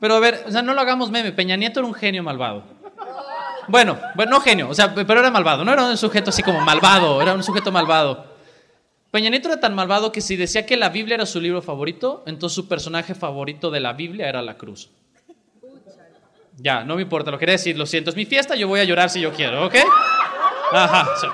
Pero 0.00 0.16
a 0.16 0.20
ver, 0.20 0.44
o 0.46 0.50
sea, 0.50 0.62
no 0.62 0.74
lo 0.74 0.80
hagamos 0.80 1.10
meme. 1.10 1.32
Peña 1.32 1.56
Nieto 1.56 1.80
era 1.80 1.86
un 1.86 1.94
genio 1.94 2.22
malvado. 2.22 2.64
Bueno, 3.68 3.98
bueno, 4.14 4.32
no 4.32 4.40
genio, 4.40 4.68
o 4.68 4.74
sea, 4.74 4.94
pero 4.94 5.20
era 5.20 5.30
malvado. 5.30 5.64
No 5.64 5.72
era 5.72 5.84
un 5.84 5.96
sujeto 5.96 6.30
así 6.30 6.42
como 6.42 6.60
malvado, 6.60 7.22
era 7.22 7.32
un 7.34 7.42
sujeto 7.42 7.72
malvado. 7.72 8.26
Peña 9.10 9.30
Nieto 9.30 9.48
era 9.48 9.60
tan 9.60 9.74
malvado 9.74 10.10
que 10.10 10.20
si 10.20 10.36
decía 10.36 10.66
que 10.66 10.76
la 10.76 10.88
Biblia 10.88 11.14
era 11.14 11.24
su 11.24 11.40
libro 11.40 11.62
favorito, 11.62 12.24
entonces 12.26 12.54
su 12.56 12.68
personaje 12.68 13.14
favorito 13.14 13.70
de 13.70 13.80
la 13.80 13.92
Biblia 13.92 14.28
era 14.28 14.42
la 14.42 14.58
cruz. 14.58 14.90
Ya, 16.56 16.84
no 16.84 16.96
me 16.96 17.02
importa, 17.02 17.30
lo 17.30 17.38
quería 17.38 17.52
decir, 17.52 17.76
lo 17.78 17.86
siento, 17.86 18.10
es 18.10 18.16
mi 18.16 18.26
fiesta, 18.26 18.54
yo 18.56 18.68
voy 18.68 18.80
a 18.80 18.84
llorar 18.84 19.10
si 19.10 19.20
yo 19.20 19.32
quiero, 19.32 19.66
¿ok? 19.66 19.74
Ajá. 20.72 21.08
sí. 21.20 21.26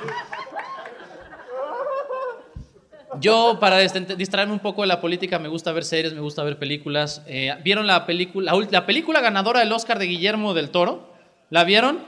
Yo, 3.21 3.59
para 3.61 3.83
dist- 3.83 4.17
distraerme 4.17 4.53
un 4.55 4.61
poco 4.61 4.83
de 4.83 4.89
la 4.89 5.01
política, 5.01 5.39
me 5.39 5.49
gusta 5.49 5.73
ver 5.73 5.85
series, 5.85 6.15
me 6.15 6.21
gusta 6.21 6.43
ver 6.43 6.59
películas. 6.59 7.23
Eh, 7.27 7.55
¿Vieron 7.63 7.87
la 7.87 8.07
película, 8.07 8.53
la, 8.53 8.59
ul- 8.59 8.69
la 8.71 8.87
película 8.87 9.21
ganadora 9.21 9.61
del 9.61 9.73
Oscar 9.73 9.99
de 9.99 10.07
Guillermo 10.07 10.55
del 10.55 10.71
Toro? 10.71 11.13
¿La 11.51 11.65
vieron? 11.65 11.99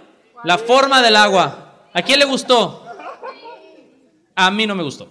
La 0.44 0.58
forma 0.58 1.02
del 1.02 1.16
agua. 1.16 1.88
¿A 1.92 2.02
quién 2.02 2.18
le 2.18 2.24
gustó? 2.24 2.84
A 4.34 4.50
mí 4.50 4.66
no 4.66 4.74
me 4.74 4.82
gustó. 4.82 5.08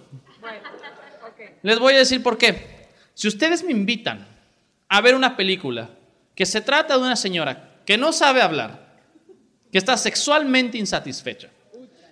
Les 1.62 1.78
voy 1.78 1.94
a 1.94 1.98
decir 1.98 2.22
por 2.22 2.36
qué. 2.38 2.88
Si 3.14 3.28
ustedes 3.28 3.62
me 3.62 3.70
invitan 3.72 4.26
a 4.88 5.00
ver 5.00 5.14
una 5.14 5.36
película 5.36 5.90
que 6.34 6.44
se 6.46 6.60
trata 6.60 6.94
de 6.96 7.02
una 7.02 7.16
señora 7.16 7.76
que 7.86 7.96
no 7.96 8.12
sabe 8.12 8.42
hablar, 8.42 8.96
que 9.70 9.78
está 9.78 9.96
sexualmente 9.96 10.76
insatisfecha 10.78 11.48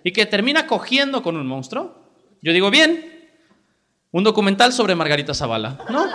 y 0.03 0.11
que 0.11 0.25
termina 0.25 0.67
cogiendo 0.67 1.21
con 1.21 1.35
un 1.35 1.45
monstruo, 1.47 1.99
yo 2.41 2.53
digo, 2.53 2.71
bien, 2.71 3.20
un 4.11 4.23
documental 4.23 4.73
sobre 4.73 4.93
Margarita 4.95 5.33
Zavala, 5.33 5.77
¿no? 5.89 6.05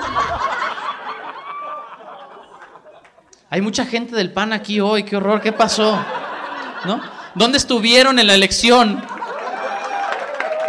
Hay 3.48 3.60
mucha 3.60 3.86
gente 3.86 4.14
del 4.14 4.32
PAN 4.32 4.52
aquí 4.52 4.80
hoy, 4.80 5.04
qué 5.04 5.16
horror, 5.16 5.40
¿qué 5.40 5.52
pasó? 5.52 5.98
¿No? 6.84 7.00
¿Dónde 7.34 7.58
estuvieron 7.58 8.18
en 8.18 8.26
la 8.26 8.34
elección? 8.34 9.02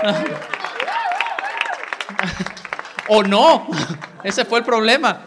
¿O 3.09 3.23
no? 3.23 3.67
Ese 4.23 4.45
fue 4.45 4.59
el 4.59 4.65
problema. 4.65 5.21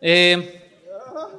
Eh, 0.00 0.62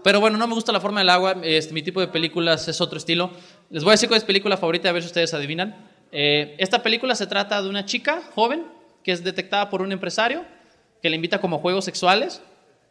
pero 0.04 0.20
bueno, 0.20 0.38
no 0.38 0.48
me 0.48 0.54
gusta 0.54 0.72
la 0.72 0.80
forma 0.80 1.00
del 1.00 1.10
agua. 1.10 1.38
Este, 1.44 1.74
mi 1.74 1.82
tipo 1.82 2.02
de 2.02 2.08
películas 2.08 2.68
es 2.68 2.82
otro 2.82 2.98
estilo. 2.98 3.32
Les 3.70 3.84
voy 3.84 3.92
a 3.92 3.94
decir 3.94 4.10
cuál 4.10 4.18
es 4.18 4.24
mi 4.24 4.28
película 4.28 4.58
favorita, 4.58 4.90
a 4.90 4.92
ver 4.92 5.02
si 5.02 5.08
ustedes 5.08 5.34
adivinan. 5.34 5.76
Eh, 6.12 6.56
esta 6.60 6.84
película 6.84 7.16
se 7.16 7.26
trata 7.26 7.62
de 7.62 7.70
una 7.70 7.86
chica 7.86 8.22
joven 8.36 8.77
que 9.08 9.14
es 9.14 9.24
detectada 9.24 9.70
por 9.70 9.82
un 9.82 9.94
empresario 9.94 10.44
que 11.02 11.10
le 11.10 11.16
invita 11.16 11.40
como 11.40 11.60
juegos 11.60 11.86
sexuales, 11.86 12.42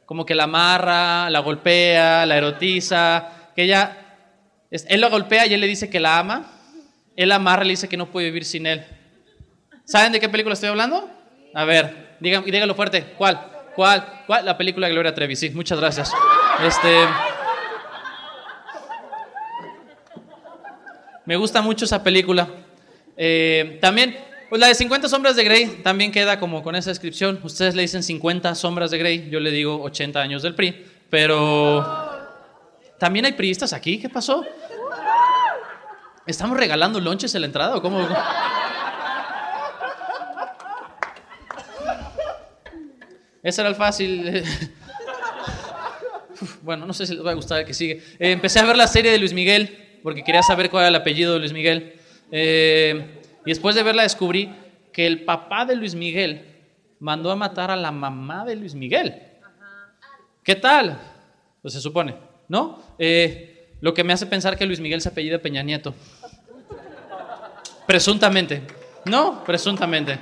como 0.06 0.24
que 0.24 0.34
la 0.34 0.44
amarra, 0.44 1.28
la 1.28 1.40
golpea, 1.40 2.24
la 2.24 2.38
erotiza, 2.38 3.50
que 3.54 3.64
ella, 3.64 3.98
él 4.70 5.02
la 5.02 5.10
golpea 5.10 5.44
y 5.44 5.52
él 5.52 5.60
le 5.60 5.66
dice 5.66 5.90
que 5.90 6.00
la 6.00 6.18
ama, 6.18 6.50
él 7.16 7.28
la 7.28 7.34
amarra 7.34 7.64
y 7.64 7.66
le 7.66 7.72
dice 7.72 7.86
que 7.86 7.98
no 7.98 8.10
puede 8.10 8.28
vivir 8.28 8.46
sin 8.46 8.64
él. 8.64 8.86
¿Saben 9.84 10.10
de 10.10 10.18
qué 10.18 10.30
película 10.30 10.54
estoy 10.54 10.70
hablando? 10.70 11.06
A 11.52 11.66
ver, 11.66 12.16
digan, 12.20 12.44
y 12.46 12.50
díganlo 12.50 12.74
fuerte. 12.74 13.12
¿Cuál? 13.18 13.52
¿Cuál? 13.74 14.22
¿Cuál? 14.26 14.46
La 14.46 14.56
película 14.56 14.86
de 14.86 14.94
Gloria 14.94 15.12
Trevi. 15.12 15.36
Sí, 15.36 15.50
muchas 15.50 15.78
gracias. 15.78 16.14
Este. 16.66 17.06
Me 21.26 21.36
gusta 21.36 21.60
mucho 21.60 21.84
esa 21.84 22.02
película. 22.02 22.48
Eh, 23.18 23.76
también, 23.82 24.16
pues 24.48 24.60
la 24.60 24.68
de 24.68 24.74
50 24.74 25.08
sombras 25.08 25.36
de 25.36 25.44
Grey 25.44 25.66
también 25.82 26.12
queda 26.12 26.38
como 26.38 26.62
con 26.62 26.76
esa 26.76 26.90
descripción. 26.90 27.40
Ustedes 27.42 27.74
le 27.74 27.82
dicen 27.82 28.02
50 28.02 28.54
sombras 28.54 28.90
de 28.90 28.98
Grey, 28.98 29.28
yo 29.30 29.40
le 29.40 29.50
digo 29.50 29.82
80 29.82 30.20
años 30.20 30.42
del 30.42 30.54
PRI. 30.54 30.86
Pero. 31.10 32.14
¿También 32.98 33.26
hay 33.26 33.32
priistas 33.32 33.72
aquí? 33.72 33.98
¿Qué 33.98 34.08
pasó? 34.08 34.44
¿Estamos 36.26 36.56
regalando 36.56 37.00
lonches 37.00 37.34
en 37.34 37.42
la 37.42 37.46
entrada 37.46 37.76
o 37.76 37.82
cómo? 37.82 38.08
Ese 43.42 43.60
era 43.60 43.70
el 43.70 43.76
fácil. 43.76 44.44
Bueno, 46.60 46.84
no 46.84 46.92
sé 46.92 47.06
si 47.06 47.14
les 47.14 47.24
va 47.24 47.30
a 47.30 47.34
gustar 47.34 47.60
el 47.60 47.66
que 47.66 47.72
sigue. 47.72 48.02
Eh, 48.18 48.32
empecé 48.32 48.58
a 48.58 48.64
ver 48.64 48.76
la 48.76 48.86
serie 48.86 49.10
de 49.10 49.18
Luis 49.18 49.32
Miguel 49.32 49.98
porque 50.02 50.22
quería 50.22 50.42
saber 50.42 50.68
cuál 50.68 50.82
era 50.82 50.88
el 50.88 50.94
apellido 50.96 51.32
de 51.32 51.38
Luis 51.38 51.52
Miguel. 51.52 51.94
Eh, 52.30 53.15
y 53.46 53.50
después 53.50 53.74
de 53.76 53.82
verla 53.82 54.02
descubrí 54.02 54.54
que 54.92 55.06
el 55.06 55.24
papá 55.24 55.64
de 55.64 55.76
Luis 55.76 55.94
Miguel 55.94 56.44
mandó 56.98 57.30
a 57.30 57.36
matar 57.36 57.70
a 57.70 57.76
la 57.76 57.92
mamá 57.92 58.44
de 58.44 58.56
Luis 58.56 58.74
Miguel. 58.74 59.22
¿Qué 60.42 60.56
tal? 60.56 60.98
Pues 61.62 61.74
se 61.74 61.80
supone, 61.80 62.16
¿no? 62.48 62.82
Eh, 62.98 63.68
lo 63.80 63.94
que 63.94 64.04
me 64.04 64.12
hace 64.12 64.26
pensar 64.26 64.56
que 64.56 64.66
Luis 64.66 64.80
Miguel 64.80 65.00
se 65.00 65.08
apellida 65.08 65.38
Peña 65.38 65.62
Nieto. 65.62 65.94
Presuntamente. 67.86 68.62
No, 69.04 69.44
presuntamente. 69.44 70.18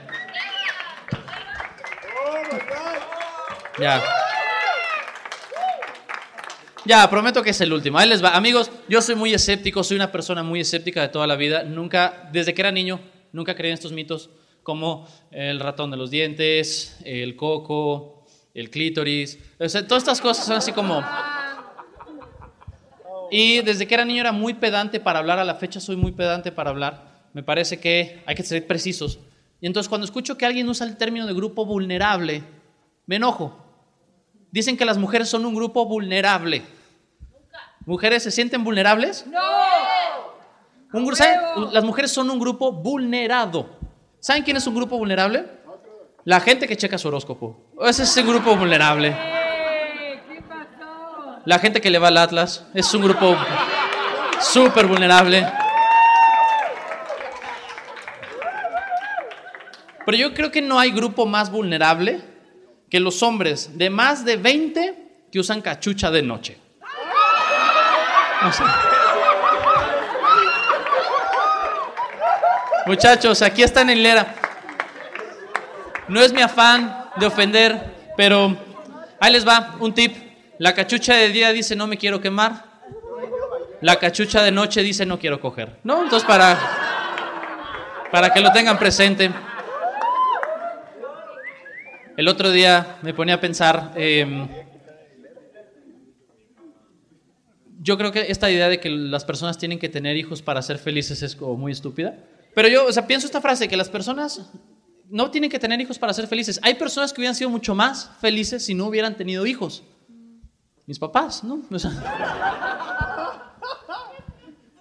Ya. 3.78 4.02
Ya, 6.84 7.08
prometo 7.08 7.42
que 7.42 7.50
es 7.50 7.60
el 7.62 7.72
último. 7.72 7.98
Ahí 7.98 8.08
les 8.08 8.22
va. 8.22 8.36
Amigos, 8.36 8.70
yo 8.88 9.00
soy 9.00 9.14
muy 9.14 9.32
escéptico, 9.32 9.82
soy 9.82 9.96
una 9.96 10.12
persona 10.12 10.42
muy 10.42 10.60
escéptica 10.60 11.00
de 11.00 11.08
toda 11.08 11.26
la 11.26 11.36
vida. 11.36 11.62
Nunca, 11.64 12.28
desde 12.30 12.52
que 12.52 12.60
era 12.60 12.70
niño, 12.70 13.00
nunca 13.34 13.54
creí 13.54 13.70
en 13.70 13.74
estos 13.74 13.92
mitos 13.92 14.30
como 14.62 15.06
el 15.30 15.60
ratón 15.60 15.90
de 15.90 15.98
los 15.98 16.10
dientes, 16.10 16.96
el 17.04 17.36
coco, 17.36 18.24
el 18.54 18.70
clítoris. 18.70 19.38
O 19.58 19.68
sea, 19.68 19.86
todas 19.86 20.02
estas 20.02 20.20
cosas 20.20 20.46
son 20.46 20.56
así 20.56 20.72
como... 20.72 21.04
Y 23.30 23.62
desde 23.62 23.86
que 23.86 23.94
era 23.94 24.04
niño 24.04 24.20
era 24.20 24.32
muy 24.32 24.54
pedante 24.54 25.00
para 25.00 25.18
hablar, 25.18 25.38
a 25.38 25.44
la 25.44 25.56
fecha 25.56 25.80
soy 25.80 25.96
muy 25.96 26.12
pedante 26.12 26.52
para 26.52 26.70
hablar. 26.70 27.28
Me 27.32 27.42
parece 27.42 27.80
que 27.80 28.22
hay 28.26 28.34
que 28.34 28.44
ser 28.44 28.64
precisos. 28.66 29.18
Y 29.60 29.66
entonces 29.66 29.88
cuando 29.88 30.04
escucho 30.04 30.38
que 30.38 30.46
alguien 30.46 30.68
usa 30.68 30.86
el 30.86 30.96
término 30.96 31.26
de 31.26 31.34
grupo 31.34 31.66
vulnerable, 31.66 32.44
me 33.06 33.16
enojo. 33.16 33.60
Dicen 34.52 34.76
que 34.76 34.84
las 34.84 34.98
mujeres 34.98 35.28
son 35.28 35.44
un 35.44 35.54
grupo 35.54 35.84
vulnerable. 35.86 36.62
¿Mujeres 37.86 38.22
se 38.22 38.30
sienten 38.30 38.62
vulnerables? 38.62 39.26
No. 39.26 39.40
Las 41.72 41.82
mujeres 41.82 42.12
son 42.12 42.30
un 42.30 42.38
grupo 42.38 42.70
vulnerado. 42.70 43.68
¿Saben 44.20 44.44
quién 44.44 44.56
es 44.56 44.66
un 44.68 44.76
grupo 44.76 44.96
vulnerable? 44.96 45.44
La 46.24 46.40
gente 46.40 46.68
que 46.68 46.76
checa 46.76 46.96
su 46.98 47.08
horóscopo. 47.08 47.56
Ese 47.80 48.04
es 48.04 48.16
un 48.16 48.28
grupo 48.28 48.56
vulnerable. 48.56 49.14
La 51.44 51.58
gente 51.58 51.80
que 51.80 51.90
le 51.90 51.98
va 51.98 52.08
al 52.08 52.16
Atlas. 52.16 52.64
Es 52.74 52.94
un 52.94 53.02
grupo 53.02 53.36
súper 54.40 54.86
vulnerable. 54.86 55.44
Pero 60.06 60.16
yo 60.16 60.32
creo 60.32 60.52
que 60.52 60.62
no 60.62 60.78
hay 60.78 60.92
grupo 60.92 61.26
más 61.26 61.50
vulnerable 61.50 62.22
que 62.88 63.00
los 63.00 63.20
hombres 63.24 63.76
de 63.76 63.90
más 63.90 64.24
de 64.24 64.36
20 64.36 65.26
que 65.32 65.40
usan 65.40 65.60
cachucha 65.60 66.12
de 66.12 66.22
noche. 66.22 66.58
Muchachos, 72.86 73.40
aquí 73.40 73.62
están 73.62 73.88
en 73.88 73.98
hilera. 73.98 74.34
No 76.06 76.20
es 76.20 76.34
mi 76.34 76.42
afán 76.42 77.06
de 77.16 77.24
ofender, 77.24 77.94
pero 78.14 78.54
ahí 79.18 79.32
les 79.32 79.46
va 79.46 79.76
un 79.80 79.94
tip. 79.94 80.14
La 80.58 80.74
cachucha 80.74 81.14
de 81.14 81.30
día 81.30 81.50
dice 81.52 81.74
no 81.76 81.86
me 81.86 81.96
quiero 81.96 82.20
quemar. 82.20 82.64
La 83.80 83.98
cachucha 83.98 84.42
de 84.42 84.50
noche 84.50 84.82
dice 84.82 85.06
no 85.06 85.18
quiero 85.18 85.40
coger. 85.40 85.78
¿No? 85.82 86.02
Entonces 86.02 86.26
para, 86.28 86.58
para 88.12 88.30
que 88.30 88.40
lo 88.40 88.52
tengan 88.52 88.78
presente. 88.78 89.30
El 92.18 92.28
otro 92.28 92.50
día 92.50 92.98
me 93.00 93.14
ponía 93.14 93.36
a 93.36 93.40
pensar, 93.40 93.92
em, 93.96 94.46
yo 97.80 97.96
creo 97.96 98.12
que 98.12 98.26
esta 98.28 98.50
idea 98.50 98.68
de 98.68 98.78
que 98.78 98.90
las 98.90 99.24
personas 99.24 99.56
tienen 99.58 99.78
que 99.78 99.88
tener 99.88 100.16
hijos 100.16 100.42
para 100.42 100.60
ser 100.60 100.78
felices 100.78 101.22
es 101.22 101.34
como 101.34 101.56
muy 101.56 101.72
estúpida. 101.72 102.14
Pero 102.54 102.68
yo, 102.68 102.86
o 102.86 102.92
sea, 102.92 103.06
pienso 103.06 103.26
esta 103.26 103.40
frase, 103.40 103.68
que 103.68 103.76
las 103.76 103.88
personas 103.88 104.50
no 105.10 105.30
tienen 105.30 105.50
que 105.50 105.58
tener 105.58 105.80
hijos 105.80 105.98
para 105.98 106.12
ser 106.12 106.26
felices. 106.26 106.60
Hay 106.62 106.74
personas 106.74 107.12
que 107.12 107.20
hubieran 107.20 107.34
sido 107.34 107.50
mucho 107.50 107.74
más 107.74 108.10
felices 108.20 108.64
si 108.64 108.74
no 108.74 108.86
hubieran 108.86 109.16
tenido 109.16 109.46
hijos. 109.46 109.82
Mis 110.86 110.98
papás, 110.98 111.44
¿no? 111.44 111.62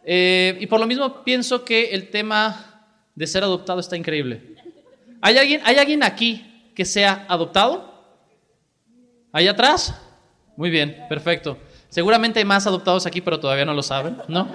Eh, 0.05 0.57
y 0.59 0.67
por 0.67 0.81
lo 0.81 0.85
mismo 0.85 1.23
pienso 1.23 1.63
que 1.63 1.91
el 1.91 2.09
tema 2.09 2.83
de 3.15 3.25
ser 3.25 3.41
adoptado 3.41 3.79
está 3.79 3.95
increíble. 3.95 4.57
¿Hay 5.21 5.37
alguien, 5.37 5.61
¿Hay 5.63 5.77
alguien 5.77 6.03
aquí 6.03 6.69
que 6.75 6.83
sea 6.83 7.25
adoptado? 7.29 8.03
¿Allá 9.31 9.51
atrás? 9.51 9.95
Muy 10.57 10.69
bien, 10.69 11.05
perfecto. 11.07 11.57
Seguramente 11.87 12.39
hay 12.39 12.45
más 12.45 12.67
adoptados 12.67 13.05
aquí, 13.05 13.21
pero 13.21 13.39
todavía 13.39 13.63
no 13.63 13.73
lo 13.73 13.81
saben, 13.81 14.17
¿no? 14.27 14.45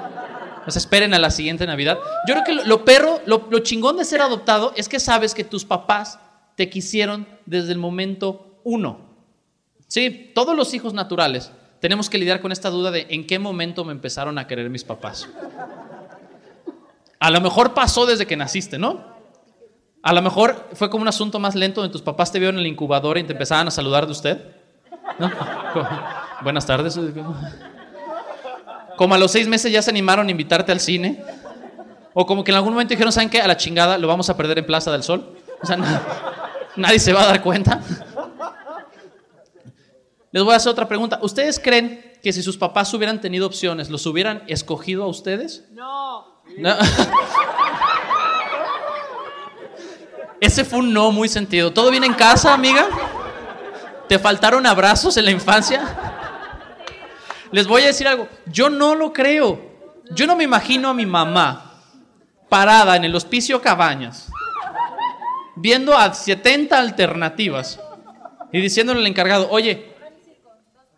Pues 0.68 0.76
esperen 0.76 1.14
a 1.14 1.18
la 1.18 1.30
siguiente 1.30 1.66
Navidad. 1.66 1.98
Yo 2.26 2.34
creo 2.34 2.44
que 2.44 2.68
lo, 2.68 2.84
perro, 2.84 3.22
lo, 3.25 3.58
chingón 3.60 3.96
de 3.96 4.04
ser 4.04 4.20
adoptado 4.20 4.75
es 4.76 4.87
que 4.87 5.00
sabes 5.00 5.32
que 5.32 5.42
tus 5.42 5.64
papás 5.64 6.18
te 6.56 6.68
quisieron 6.68 7.26
desde 7.46 7.72
el 7.72 7.78
momento 7.78 8.60
uno. 8.64 9.00
Sí, 9.87 10.30
todos 10.34 10.54
los 10.54 10.75
hijos 10.75 10.92
naturales 10.92 11.50
tenemos 11.80 12.10
que 12.10 12.18
lidiar 12.18 12.42
con 12.42 12.52
esta 12.52 12.68
duda 12.68 12.90
de 12.90 13.06
en 13.08 13.26
qué 13.26 13.38
momento 13.38 13.82
me 13.82 13.92
empezaron 13.92 14.37
a 14.37 14.46
querer 14.46 14.68
mis 14.68 14.84
papás. 14.84 15.26
A 17.18 17.30
lo 17.30 17.40
mejor 17.40 17.72
pasó 17.72 18.04
desde 18.04 18.26
que 18.26 18.37
naciste, 18.37 18.76
¿no? 18.76 19.02
A 20.02 20.12
lo 20.12 20.20
mejor 20.20 20.69
fue 20.75 20.90
como 20.90 21.00
un 21.00 21.08
asunto 21.08 21.38
más 21.38 21.54
lento 21.54 21.80
donde 21.80 21.93
tus 21.93 22.02
papás 22.02 22.30
te 22.30 22.38
vieron 22.38 22.56
en 22.56 22.60
el 22.60 22.66
incubador 22.66 23.16
y 23.16 23.25
te 23.25 23.32
empezaban 23.32 23.69
a 23.69 23.71
saludar 23.71 24.04
de 24.04 24.12
usted. 24.12 24.54
Buenas 26.43 26.66
tardes. 26.66 27.00
Como 28.99 29.15
a 29.15 29.19
los 29.19 29.30
seis 29.30 29.47
meses 29.47 29.71
ya 29.71 29.80
se 29.80 29.91
animaron 29.91 30.26
a 30.26 30.30
invitarte 30.32 30.73
al 30.73 30.80
cine. 30.80 31.23
O 32.15 32.26
como 32.26 32.43
que 32.43 32.50
en 32.50 32.56
algún 32.56 32.73
momento 32.73 32.91
dijeron, 32.91 33.13
¿saben 33.13 33.30
qué? 33.30 33.41
A 33.41 33.47
la 33.47 33.56
chingada 33.56 33.97
lo 33.97 34.08
vamos 34.08 34.28
a 34.28 34.37
perder 34.37 34.58
en 34.58 34.67
Plaza 34.67 34.91
del 34.91 35.04
Sol. 35.04 35.37
O 35.63 35.67
sea, 35.67 35.78
nadie 36.75 36.99
se 36.99 37.13
va 37.13 37.23
a 37.23 37.26
dar 37.26 37.41
cuenta. 37.41 37.80
Les 40.32 40.43
voy 40.43 40.52
a 40.52 40.56
hacer 40.56 40.73
otra 40.73 40.89
pregunta. 40.89 41.21
¿Ustedes 41.23 41.61
creen 41.61 42.19
que 42.21 42.32
si 42.32 42.43
sus 42.43 42.58
papás 42.58 42.93
hubieran 42.93 43.21
tenido 43.21 43.47
opciones, 43.47 43.89
los 43.89 44.04
hubieran 44.04 44.43
escogido 44.49 45.04
a 45.04 45.06
ustedes? 45.06 45.65
No. 45.71 46.43
¿No? 46.58 46.75
Ese 50.41 50.65
fue 50.65 50.80
un 50.80 50.93
no 50.93 51.13
muy 51.13 51.28
sentido. 51.28 51.73
¿Todo 51.73 51.93
bien 51.93 52.02
en 52.02 52.15
casa, 52.15 52.52
amiga? 52.52 52.89
¿Te 54.08 54.19
faltaron 54.19 54.67
abrazos 54.67 55.17
en 55.17 55.25
la 55.25 55.30
infancia? 55.30 56.27
Les 57.52 57.67
voy 57.67 57.82
a 57.82 57.87
decir 57.87 58.06
algo. 58.06 58.28
Yo 58.47 58.71
no 58.71 58.95
lo 58.95 59.13
creo. 59.13 59.61
Yo 60.11 60.26
no 60.26 60.37
me 60.37 60.45
imagino 60.45 60.89
a 60.89 60.95
mi 60.95 61.06
mamá 61.06 61.69
parada 62.49 62.97
en 62.97 63.04
el 63.04 63.15
hospicio 63.15 63.61
Cabañas, 63.61 64.30
viendo 65.54 65.97
a 65.97 66.13
70 66.15 66.78
alternativas 66.78 67.78
y 68.52 68.61
diciéndole 68.61 69.00
al 69.00 69.06
encargado, 69.06 69.49
oye, 69.50 69.95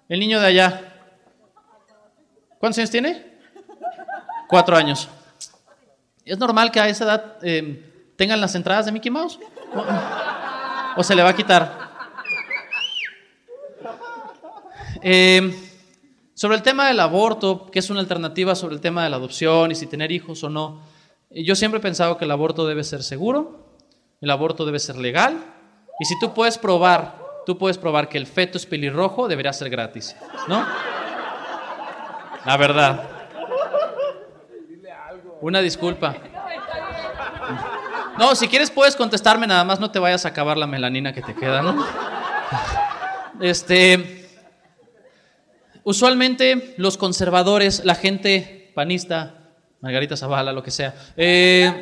el 0.09 0.21
niño 0.21 0.41
de 0.41 0.47
allá, 0.47 0.95
¿cuántos 2.59 2.79
años 2.79 2.91
tiene? 2.91 3.39
Cuatro 4.49 4.77
años. 4.77 5.09
Es 6.25 6.39
normal 6.39 6.71
que 6.71 6.81
a 6.81 6.89
esa 6.89 7.05
edad 7.05 7.37
eh, 7.43 8.13
tengan 8.17 8.41
las 8.41 8.55
entradas 8.55 8.87
de 8.87 8.93
Mickey 8.93 9.11
Mouse? 9.11 9.39
¿O, 10.97 11.03
se 11.03 11.15
le 11.15 11.23
va 11.23 11.31
a 11.31 11.37
quitar? 11.37 11.91
Eh, 15.03 15.70
sobre 16.41 16.57
el 16.57 16.63
tema 16.63 16.89
del 16.89 16.99
aborto, 17.01 17.67
que 17.71 17.81
es 17.81 17.91
una 17.91 18.01
alternativa 18.01 18.55
sobre 18.55 18.75
el 18.75 18.81
tema 18.81 19.05
de 19.05 19.11
la 19.11 19.17
adopción 19.17 19.73
y 19.73 19.75
si 19.75 19.87
tener 19.87 20.11
hijos 20.11 20.43
o 20.43 20.49
no, 20.49 20.81
eh, 21.29 21.45
yo 21.45 21.55
siempre 21.55 21.81
he 21.81 21.83
pensado 21.83 22.17
que 22.17 22.25
el 22.25 22.31
aborto 22.31 22.67
debe 22.67 22.83
ser 22.83 23.03
seguro, 23.03 23.77
el 24.23 24.31
aborto 24.31 24.65
debe 24.65 24.79
ser 24.79 24.97
legal, 24.97 25.37
y 26.01 26.07
si 26.07 26.19
tú 26.19 26.33
puedes 26.33 26.57
probar, 26.57 27.15
tú 27.45 27.59
puedes 27.59 27.77
probar 27.77 28.09
que 28.09 28.17
el 28.17 28.27
feto 28.27 28.57
es 28.57 28.65
pelirrojo, 28.65 29.29
debería 29.29 29.53
ser 29.53 29.69
gratis, 29.69 30.17
¿no? 30.49 30.67
La 32.47 32.57
verdad. 32.57 33.03
Una 35.43 35.61
disculpa. 35.61 36.17
No, 38.17 38.35
si 38.35 38.49
quieres 38.49 38.71
puedes 38.71 38.97
contestarme, 38.97 39.47
nada 39.47 39.65
más 39.65 39.79
no 39.79 39.91
te 39.91 39.99
vayas 39.99 40.25
a 40.25 40.29
acabar 40.29 40.57
la 40.57 40.67
melanina 40.67 41.13
que 41.13 41.21
te 41.21 41.35
queda, 41.35 41.61
¿no? 41.61 41.85
Este. 43.43 44.20
Usualmente 45.85 46.75
los 46.77 46.97
conservadores, 46.97 47.85
la 47.85 47.95
gente 47.95 48.73
panista, 48.75 49.53
Margarita 49.81 50.17
Zavala, 50.17 50.53
lo 50.53 50.63
que 50.63 50.71
sea, 50.71 50.95
eh, 51.17 51.73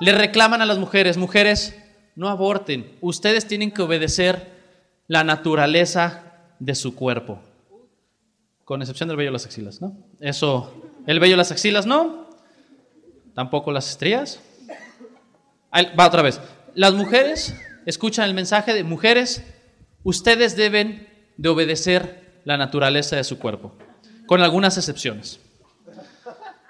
le 0.00 0.12
reclaman 0.12 0.62
a 0.62 0.66
las 0.66 0.78
mujeres, 0.78 1.16
mujeres, 1.16 1.76
no 2.14 2.28
aborten, 2.28 2.96
ustedes 3.00 3.46
tienen 3.46 3.70
que 3.70 3.82
obedecer 3.82 4.50
la 5.06 5.24
naturaleza 5.24 6.34
de 6.58 6.74
su 6.74 6.94
cuerpo. 6.94 7.40
Con 8.64 8.82
excepción 8.82 9.08
del 9.08 9.16
vello 9.16 9.28
de 9.28 9.34
las 9.34 9.46
axilas, 9.46 9.80
¿no? 9.80 9.96
Eso, 10.20 10.74
el 11.06 11.20
vello 11.20 11.34
de 11.34 11.38
las 11.38 11.52
axilas 11.52 11.86
no, 11.86 12.30
tampoco 13.34 13.70
las 13.70 13.90
estrías, 13.90 14.40
Va 15.98 16.06
otra 16.06 16.22
vez. 16.22 16.40
Las 16.74 16.94
mujeres 16.94 17.54
escuchan 17.84 18.26
el 18.26 18.34
mensaje 18.34 18.72
de 18.72 18.82
mujeres, 18.82 19.42
ustedes 20.04 20.56
deben 20.56 21.06
de 21.36 21.48
obedecer 21.48 22.25
la 22.46 22.56
naturaleza 22.56 23.16
de 23.16 23.24
su 23.24 23.38
cuerpo, 23.40 23.76
con 24.26 24.40
algunas 24.40 24.78
excepciones. 24.78 25.40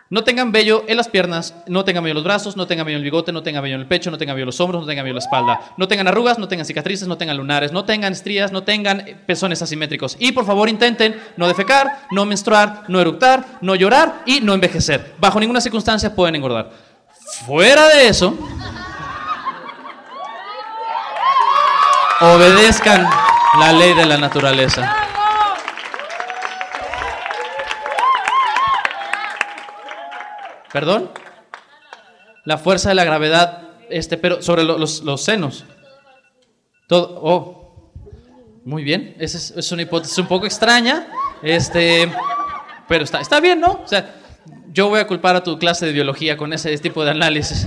No 0.08 0.24
tengan 0.24 0.50
vello 0.50 0.84
en 0.88 0.96
las 0.96 1.08
piernas, 1.08 1.54
no 1.66 1.84
tengan 1.84 2.02
vello 2.02 2.12
en 2.12 2.16
los 2.16 2.24
brazos, 2.24 2.56
no 2.56 2.66
tengan 2.66 2.86
vello 2.86 2.96
en 2.96 3.00
el 3.00 3.04
bigote, 3.04 3.30
no 3.30 3.42
tengan 3.42 3.62
vello 3.62 3.74
en 3.74 3.82
el 3.82 3.86
pecho, 3.86 4.10
no 4.10 4.16
tengan 4.16 4.36
vello 4.36 4.44
en 4.44 4.46
los 4.46 4.60
hombros, 4.60 4.80
no 4.80 4.86
tengan 4.86 5.04
vello 5.04 5.12
en 5.12 5.16
la 5.16 5.24
espalda, 5.24 5.60
no 5.76 5.86
tengan 5.86 6.08
arrugas, 6.08 6.38
no 6.38 6.48
tengan 6.48 6.64
cicatrices, 6.64 7.06
no 7.06 7.18
tengan 7.18 7.36
lunares, 7.36 7.72
no 7.72 7.84
tengan 7.84 8.12
estrías, 8.12 8.52
no 8.52 8.62
tengan 8.62 9.04
pezones 9.26 9.60
asimétricos. 9.60 10.16
Y 10.18 10.32
por 10.32 10.46
favor 10.46 10.70
intenten 10.70 11.20
no 11.36 11.46
defecar, 11.46 12.06
no 12.10 12.24
menstruar, 12.24 12.84
no 12.88 12.98
eructar, 12.98 13.58
no 13.60 13.74
llorar 13.74 14.22
y 14.24 14.40
no 14.40 14.54
envejecer. 14.54 15.14
Bajo 15.18 15.40
ninguna 15.40 15.60
circunstancia 15.60 16.14
pueden 16.14 16.36
engordar. 16.36 16.70
Fuera 17.44 17.88
de 17.88 18.08
eso, 18.08 18.38
obedezcan 22.20 23.06
la 23.58 23.72
ley 23.72 23.92
de 23.92 24.06
la 24.06 24.16
naturaleza. 24.16 25.05
¿Perdón? 30.76 31.08
La 32.44 32.58
fuerza 32.58 32.90
de 32.90 32.96
la 32.96 33.04
gravedad, 33.04 33.62
este, 33.88 34.18
pero 34.18 34.42
sobre 34.42 34.62
los, 34.62 35.00
senos. 35.24 35.64
Todo, 36.86 37.18
oh, 37.22 37.92
muy 38.62 38.84
bien, 38.84 39.16
esa 39.18 39.58
es, 39.58 39.72
una 39.72 39.80
hipótesis 39.80 40.18
un 40.18 40.26
poco 40.26 40.44
extraña. 40.44 41.08
Este, 41.42 42.12
Pero 42.88 43.04
está, 43.04 43.22
está 43.22 43.40
bien, 43.40 43.58
¿no? 43.58 43.80
O 43.84 43.88
sea, 43.88 44.16
yo 44.70 44.90
voy 44.90 45.00
a 45.00 45.06
culpar 45.06 45.34
a 45.34 45.42
tu 45.42 45.58
clase 45.58 45.86
de 45.86 45.92
biología 45.92 46.36
con 46.36 46.52
ese 46.52 46.76
tipo 46.76 47.02
de 47.06 47.12
análisis. 47.12 47.66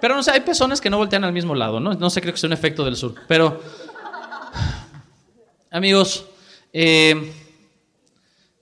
Pero 0.00 0.14
no 0.14 0.22
sé, 0.22 0.30
hay 0.30 0.42
personas 0.42 0.80
que 0.80 0.90
no 0.90 0.98
voltean 0.98 1.24
al 1.24 1.32
mismo 1.32 1.56
lado, 1.56 1.80
¿no? 1.80 1.94
No 1.94 2.08
sé, 2.08 2.20
creo 2.20 2.34
que 2.34 2.38
sea 2.38 2.46
un 2.46 2.52
efecto 2.52 2.84
del 2.84 2.94
sur. 2.94 3.16
Pero, 3.26 3.60
amigos, 5.72 6.24
eh, 6.72 7.32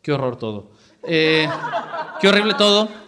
qué 0.00 0.12
horror 0.12 0.36
todo. 0.36 0.72
Eh, 1.02 1.48
qué 2.20 2.28
horrible 2.28 2.54
todo. 2.54 3.01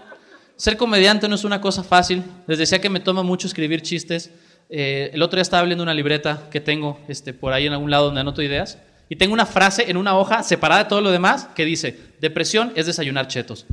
Ser 0.56 0.76
comediante 0.76 1.28
no 1.28 1.34
es 1.34 1.44
una 1.44 1.60
cosa 1.60 1.82
fácil. 1.82 2.22
Les 2.46 2.58
decía 2.58 2.80
que 2.80 2.88
me 2.88 3.00
toma 3.00 3.22
mucho 3.22 3.46
escribir 3.46 3.82
chistes. 3.82 4.30
Eh, 4.70 5.10
el 5.12 5.22
otro 5.22 5.36
día 5.36 5.42
estaba 5.42 5.60
abriendo 5.60 5.82
una 5.82 5.94
libreta 5.94 6.48
que 6.50 6.60
tengo 6.60 7.00
este, 7.08 7.34
por 7.34 7.52
ahí 7.52 7.66
en 7.66 7.72
algún 7.72 7.90
lado 7.90 8.06
donde 8.06 8.20
anoto 8.20 8.40
ideas. 8.40 8.78
Y 9.08 9.16
tengo 9.16 9.34
una 9.34 9.46
frase 9.46 9.90
en 9.90 9.96
una 9.96 10.16
hoja 10.16 10.42
separada 10.42 10.84
de 10.84 10.88
todo 10.88 11.00
lo 11.00 11.10
demás 11.10 11.48
que 11.54 11.64
dice, 11.64 11.98
depresión 12.20 12.72
es 12.74 12.86
desayunar 12.86 13.28
chetos. 13.28 13.66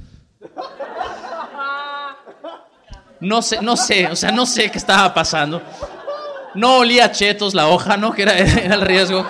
No 3.19 3.41
sé, 3.43 3.61
no 3.61 3.77
sé, 3.77 4.07
o 4.07 4.15
sea, 4.15 4.31
no 4.31 4.47
sé 4.47 4.71
qué 4.71 4.79
estaba 4.79 5.13
pasando. 5.13 5.61
No 6.55 6.79
olía 6.79 7.11
chetos 7.11 7.53
la 7.53 7.67
hoja, 7.67 7.95
¿no? 7.95 8.11
Que 8.11 8.23
era, 8.23 8.37
era 8.37 8.75
el 8.75 8.81
riesgo. 8.81 9.25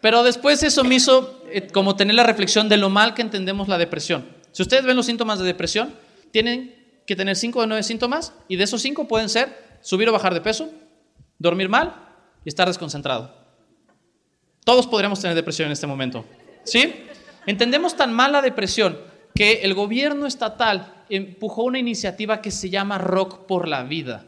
Pero 0.00 0.24
después 0.24 0.62
eso 0.64 0.84
me 0.84 0.96
hizo 0.96 1.42
eh, 1.50 1.68
como 1.68 1.96
tener 1.96 2.16
la 2.16 2.24
reflexión 2.24 2.68
de 2.68 2.76
lo 2.76 2.90
mal 2.90 3.14
que 3.14 3.22
entendemos 3.22 3.68
la 3.68 3.78
depresión. 3.78 4.35
Si 4.56 4.62
ustedes 4.62 4.86
ven 4.86 4.96
los 4.96 5.04
síntomas 5.04 5.38
de 5.38 5.44
depresión, 5.44 5.94
tienen 6.30 6.74
que 7.06 7.14
tener 7.14 7.36
5 7.36 7.60
de 7.60 7.66
9 7.66 7.82
síntomas 7.82 8.32
y 8.48 8.56
de 8.56 8.64
esos 8.64 8.80
5 8.80 9.06
pueden 9.06 9.28
ser 9.28 9.54
subir 9.82 10.08
o 10.08 10.12
bajar 10.12 10.32
de 10.32 10.40
peso, 10.40 10.70
dormir 11.38 11.68
mal 11.68 11.94
y 12.42 12.48
estar 12.48 12.66
desconcentrado. 12.66 13.34
Todos 14.64 14.86
podríamos 14.86 15.20
tener 15.20 15.34
depresión 15.36 15.66
en 15.66 15.72
este 15.72 15.86
momento. 15.86 16.24
¿Sí? 16.64 17.04
Entendemos 17.44 17.96
tan 17.98 18.14
mal 18.14 18.32
la 18.32 18.40
depresión 18.40 18.98
que 19.34 19.60
el 19.60 19.74
gobierno 19.74 20.24
estatal 20.26 21.04
empujó 21.10 21.64
una 21.64 21.78
iniciativa 21.78 22.40
que 22.40 22.50
se 22.50 22.70
llama 22.70 22.96
Rock 22.96 23.44
por 23.46 23.68
la 23.68 23.82
Vida. 23.82 24.24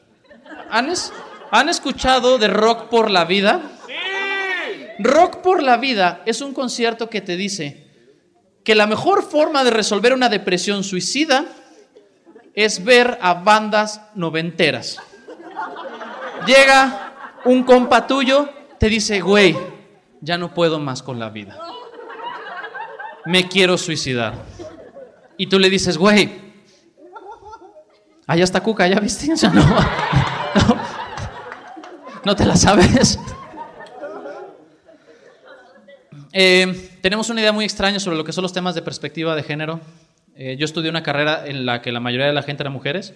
¿Han, 0.69 0.91
es- 0.91 1.11
¿han 1.51 1.71
escuchado 1.71 2.37
de 2.37 2.49
Rock 2.49 2.91
por 2.91 3.11
la 3.11 3.25
Vida? 3.25 3.62
Rock 4.99 5.38
por 5.38 5.62
la 5.62 5.79
Vida 5.79 6.21
es 6.27 6.43
un 6.43 6.53
concierto 6.53 7.09
que 7.09 7.23
te 7.23 7.38
dice 7.38 7.88
que 8.68 8.74
la 8.74 8.87
mejor 8.87 9.22
forma 9.22 9.64
de 9.64 9.70
resolver 9.70 10.12
una 10.12 10.28
depresión 10.28 10.85
suicida 10.85 11.46
es 12.52 12.85
ver 12.85 13.18
a 13.22 13.33
bandas 13.33 14.02
noventeras. 14.14 14.98
Llega 16.46 17.14
un 17.46 17.62
compa 17.62 18.07
tuyo, 18.07 18.46
te 18.78 18.90
dice, 18.90 19.22
güey, 19.22 19.57
ya 20.20 20.37
no 20.37 20.52
puedo 20.52 20.78
más 20.78 21.02
con 21.02 21.18
la 21.18 21.31
vida. 21.31 21.59
Me 23.24 23.48
quiero 23.48 23.78
suicidar. 23.78 24.35
Y 25.38 25.46
tú 25.46 25.59
le 25.59 25.70
dices, 25.70 25.96
güey, 25.96 26.31
allá 28.26 28.44
está 28.44 28.62
Cuca, 28.62 28.87
¿ya 28.87 29.00
viste? 29.00 29.35
Sea, 29.35 29.48
no, 29.48 29.64
no, 29.64 30.76
no 32.22 32.37
te 32.37 32.44
la 32.44 32.54
sabes. 32.54 33.18
Eh, 36.35 36.88
tenemos 37.09 37.31
una 37.31 37.40
idea 37.40 37.53
muy 37.53 37.64
extraña 37.64 37.99
sobre 38.01 38.18
lo 38.18 38.25
que 38.25 38.35
son 38.35 38.42
los 38.42 38.53
temas 38.53 38.75
de 38.75 38.83
perspectiva 38.83 39.35
de 39.35 39.42
género. 39.42 39.81
Eh, 40.37 40.59
yo 40.59 40.66
estudié 40.66 40.90
una 40.90 41.03
carrera 41.03 41.47
en 41.47 41.64
la 41.64 41.81
que 41.81 41.90
la 41.90 42.01
mayoría 42.01 42.27
de 42.27 42.35
la 42.35 42.42
gente 42.42 42.62
era 42.62 42.68
mujeres. 42.68 43.14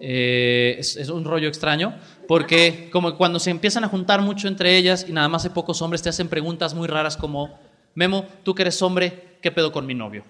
Eh, 0.00 0.76
es, 0.78 0.96
es 0.96 1.08
un 1.08 1.24
rollo 1.24 1.48
extraño 1.48 1.96
porque 2.28 2.88
como 2.92 3.16
cuando 3.16 3.40
se 3.40 3.50
empiezan 3.50 3.82
a 3.82 3.88
juntar 3.88 4.22
mucho 4.22 4.46
entre 4.46 4.76
ellas 4.76 5.06
y 5.08 5.12
nada 5.12 5.28
más 5.28 5.42
hay 5.42 5.50
pocos 5.50 5.82
hombres 5.82 6.00
te 6.00 6.08
hacen 6.08 6.28
preguntas 6.28 6.74
muy 6.74 6.86
raras 6.86 7.16
como 7.16 7.58
Memo, 7.96 8.24
tú 8.44 8.54
que 8.54 8.62
eres 8.62 8.80
hombre, 8.82 9.38
¿qué 9.42 9.50
pedo 9.50 9.72
con 9.72 9.84
mi 9.84 9.94
novio? 9.94 10.24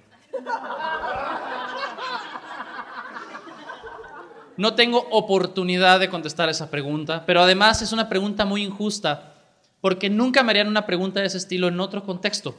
No 4.56 4.74
tengo 4.74 5.06
oportunidad 5.10 6.00
de 6.00 6.08
contestar 6.08 6.48
esa 6.48 6.70
pregunta, 6.70 7.24
pero 7.26 7.42
además 7.42 7.82
es 7.82 7.92
una 7.92 8.08
pregunta 8.08 8.46
muy 8.46 8.62
injusta 8.62 9.34
porque 9.82 10.08
nunca 10.08 10.42
me 10.42 10.52
harían 10.52 10.68
una 10.68 10.86
pregunta 10.86 11.20
de 11.20 11.26
ese 11.26 11.36
estilo 11.36 11.68
en 11.68 11.78
otro 11.80 12.02
contexto. 12.02 12.54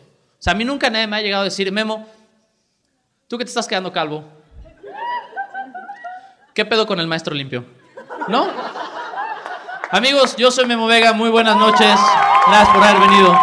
Sea, 0.46 0.52
a 0.52 0.56
mí 0.56 0.64
nunca 0.64 0.92
nadie 0.92 1.08
me 1.08 1.18
ha 1.18 1.22
llegado 1.22 1.42
a 1.42 1.46
decir, 1.46 1.72
Memo, 1.72 2.06
tú 3.28 3.36
que 3.36 3.46
te 3.46 3.50
estás 3.50 3.68
quedando 3.68 3.92
calvo, 3.92 4.24
¿qué 6.54 6.64
pedo 6.64 6.86
con 6.86 7.00
el 7.00 7.08
maestro 7.08 7.34
limpio? 7.34 7.66
¿No? 8.28 8.48
Amigos, 9.90 10.36
yo 10.36 10.52
soy 10.52 10.68
Memo 10.68 10.86
Vega, 10.86 11.14
muy 11.14 11.32
buenas 11.32 11.58
noches, 11.58 12.00
gracias 12.46 12.70
por 12.76 12.84
haber 12.84 13.02
venido. 13.02 13.36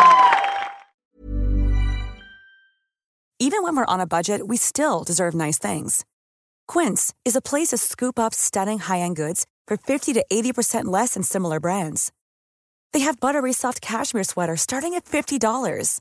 Even 3.40 3.64
when 3.64 3.74
we're 3.74 3.84
on 3.88 3.98
a 3.98 4.06
budget, 4.06 4.46
we 4.46 4.56
still 4.56 5.02
deserve 5.04 5.34
nice 5.34 5.58
things. 5.58 6.04
Quince 6.68 7.12
is 7.24 7.34
a 7.34 7.40
place 7.40 7.70
to 7.70 7.78
scoop 7.78 8.16
up 8.16 8.32
stunning 8.32 8.78
high-end 8.78 9.16
goods 9.16 9.44
for 9.66 9.76
50 9.76 10.12
to 10.12 10.24
80% 10.32 10.84
less 10.84 11.14
than 11.14 11.24
similar 11.24 11.58
brands. 11.58 12.12
They 12.92 13.00
have 13.00 13.18
buttery 13.18 13.52
soft 13.52 13.80
cashmere 13.80 14.22
sweaters 14.22 14.60
starting 14.60 14.94
at 14.94 15.04
$50, 15.04 16.00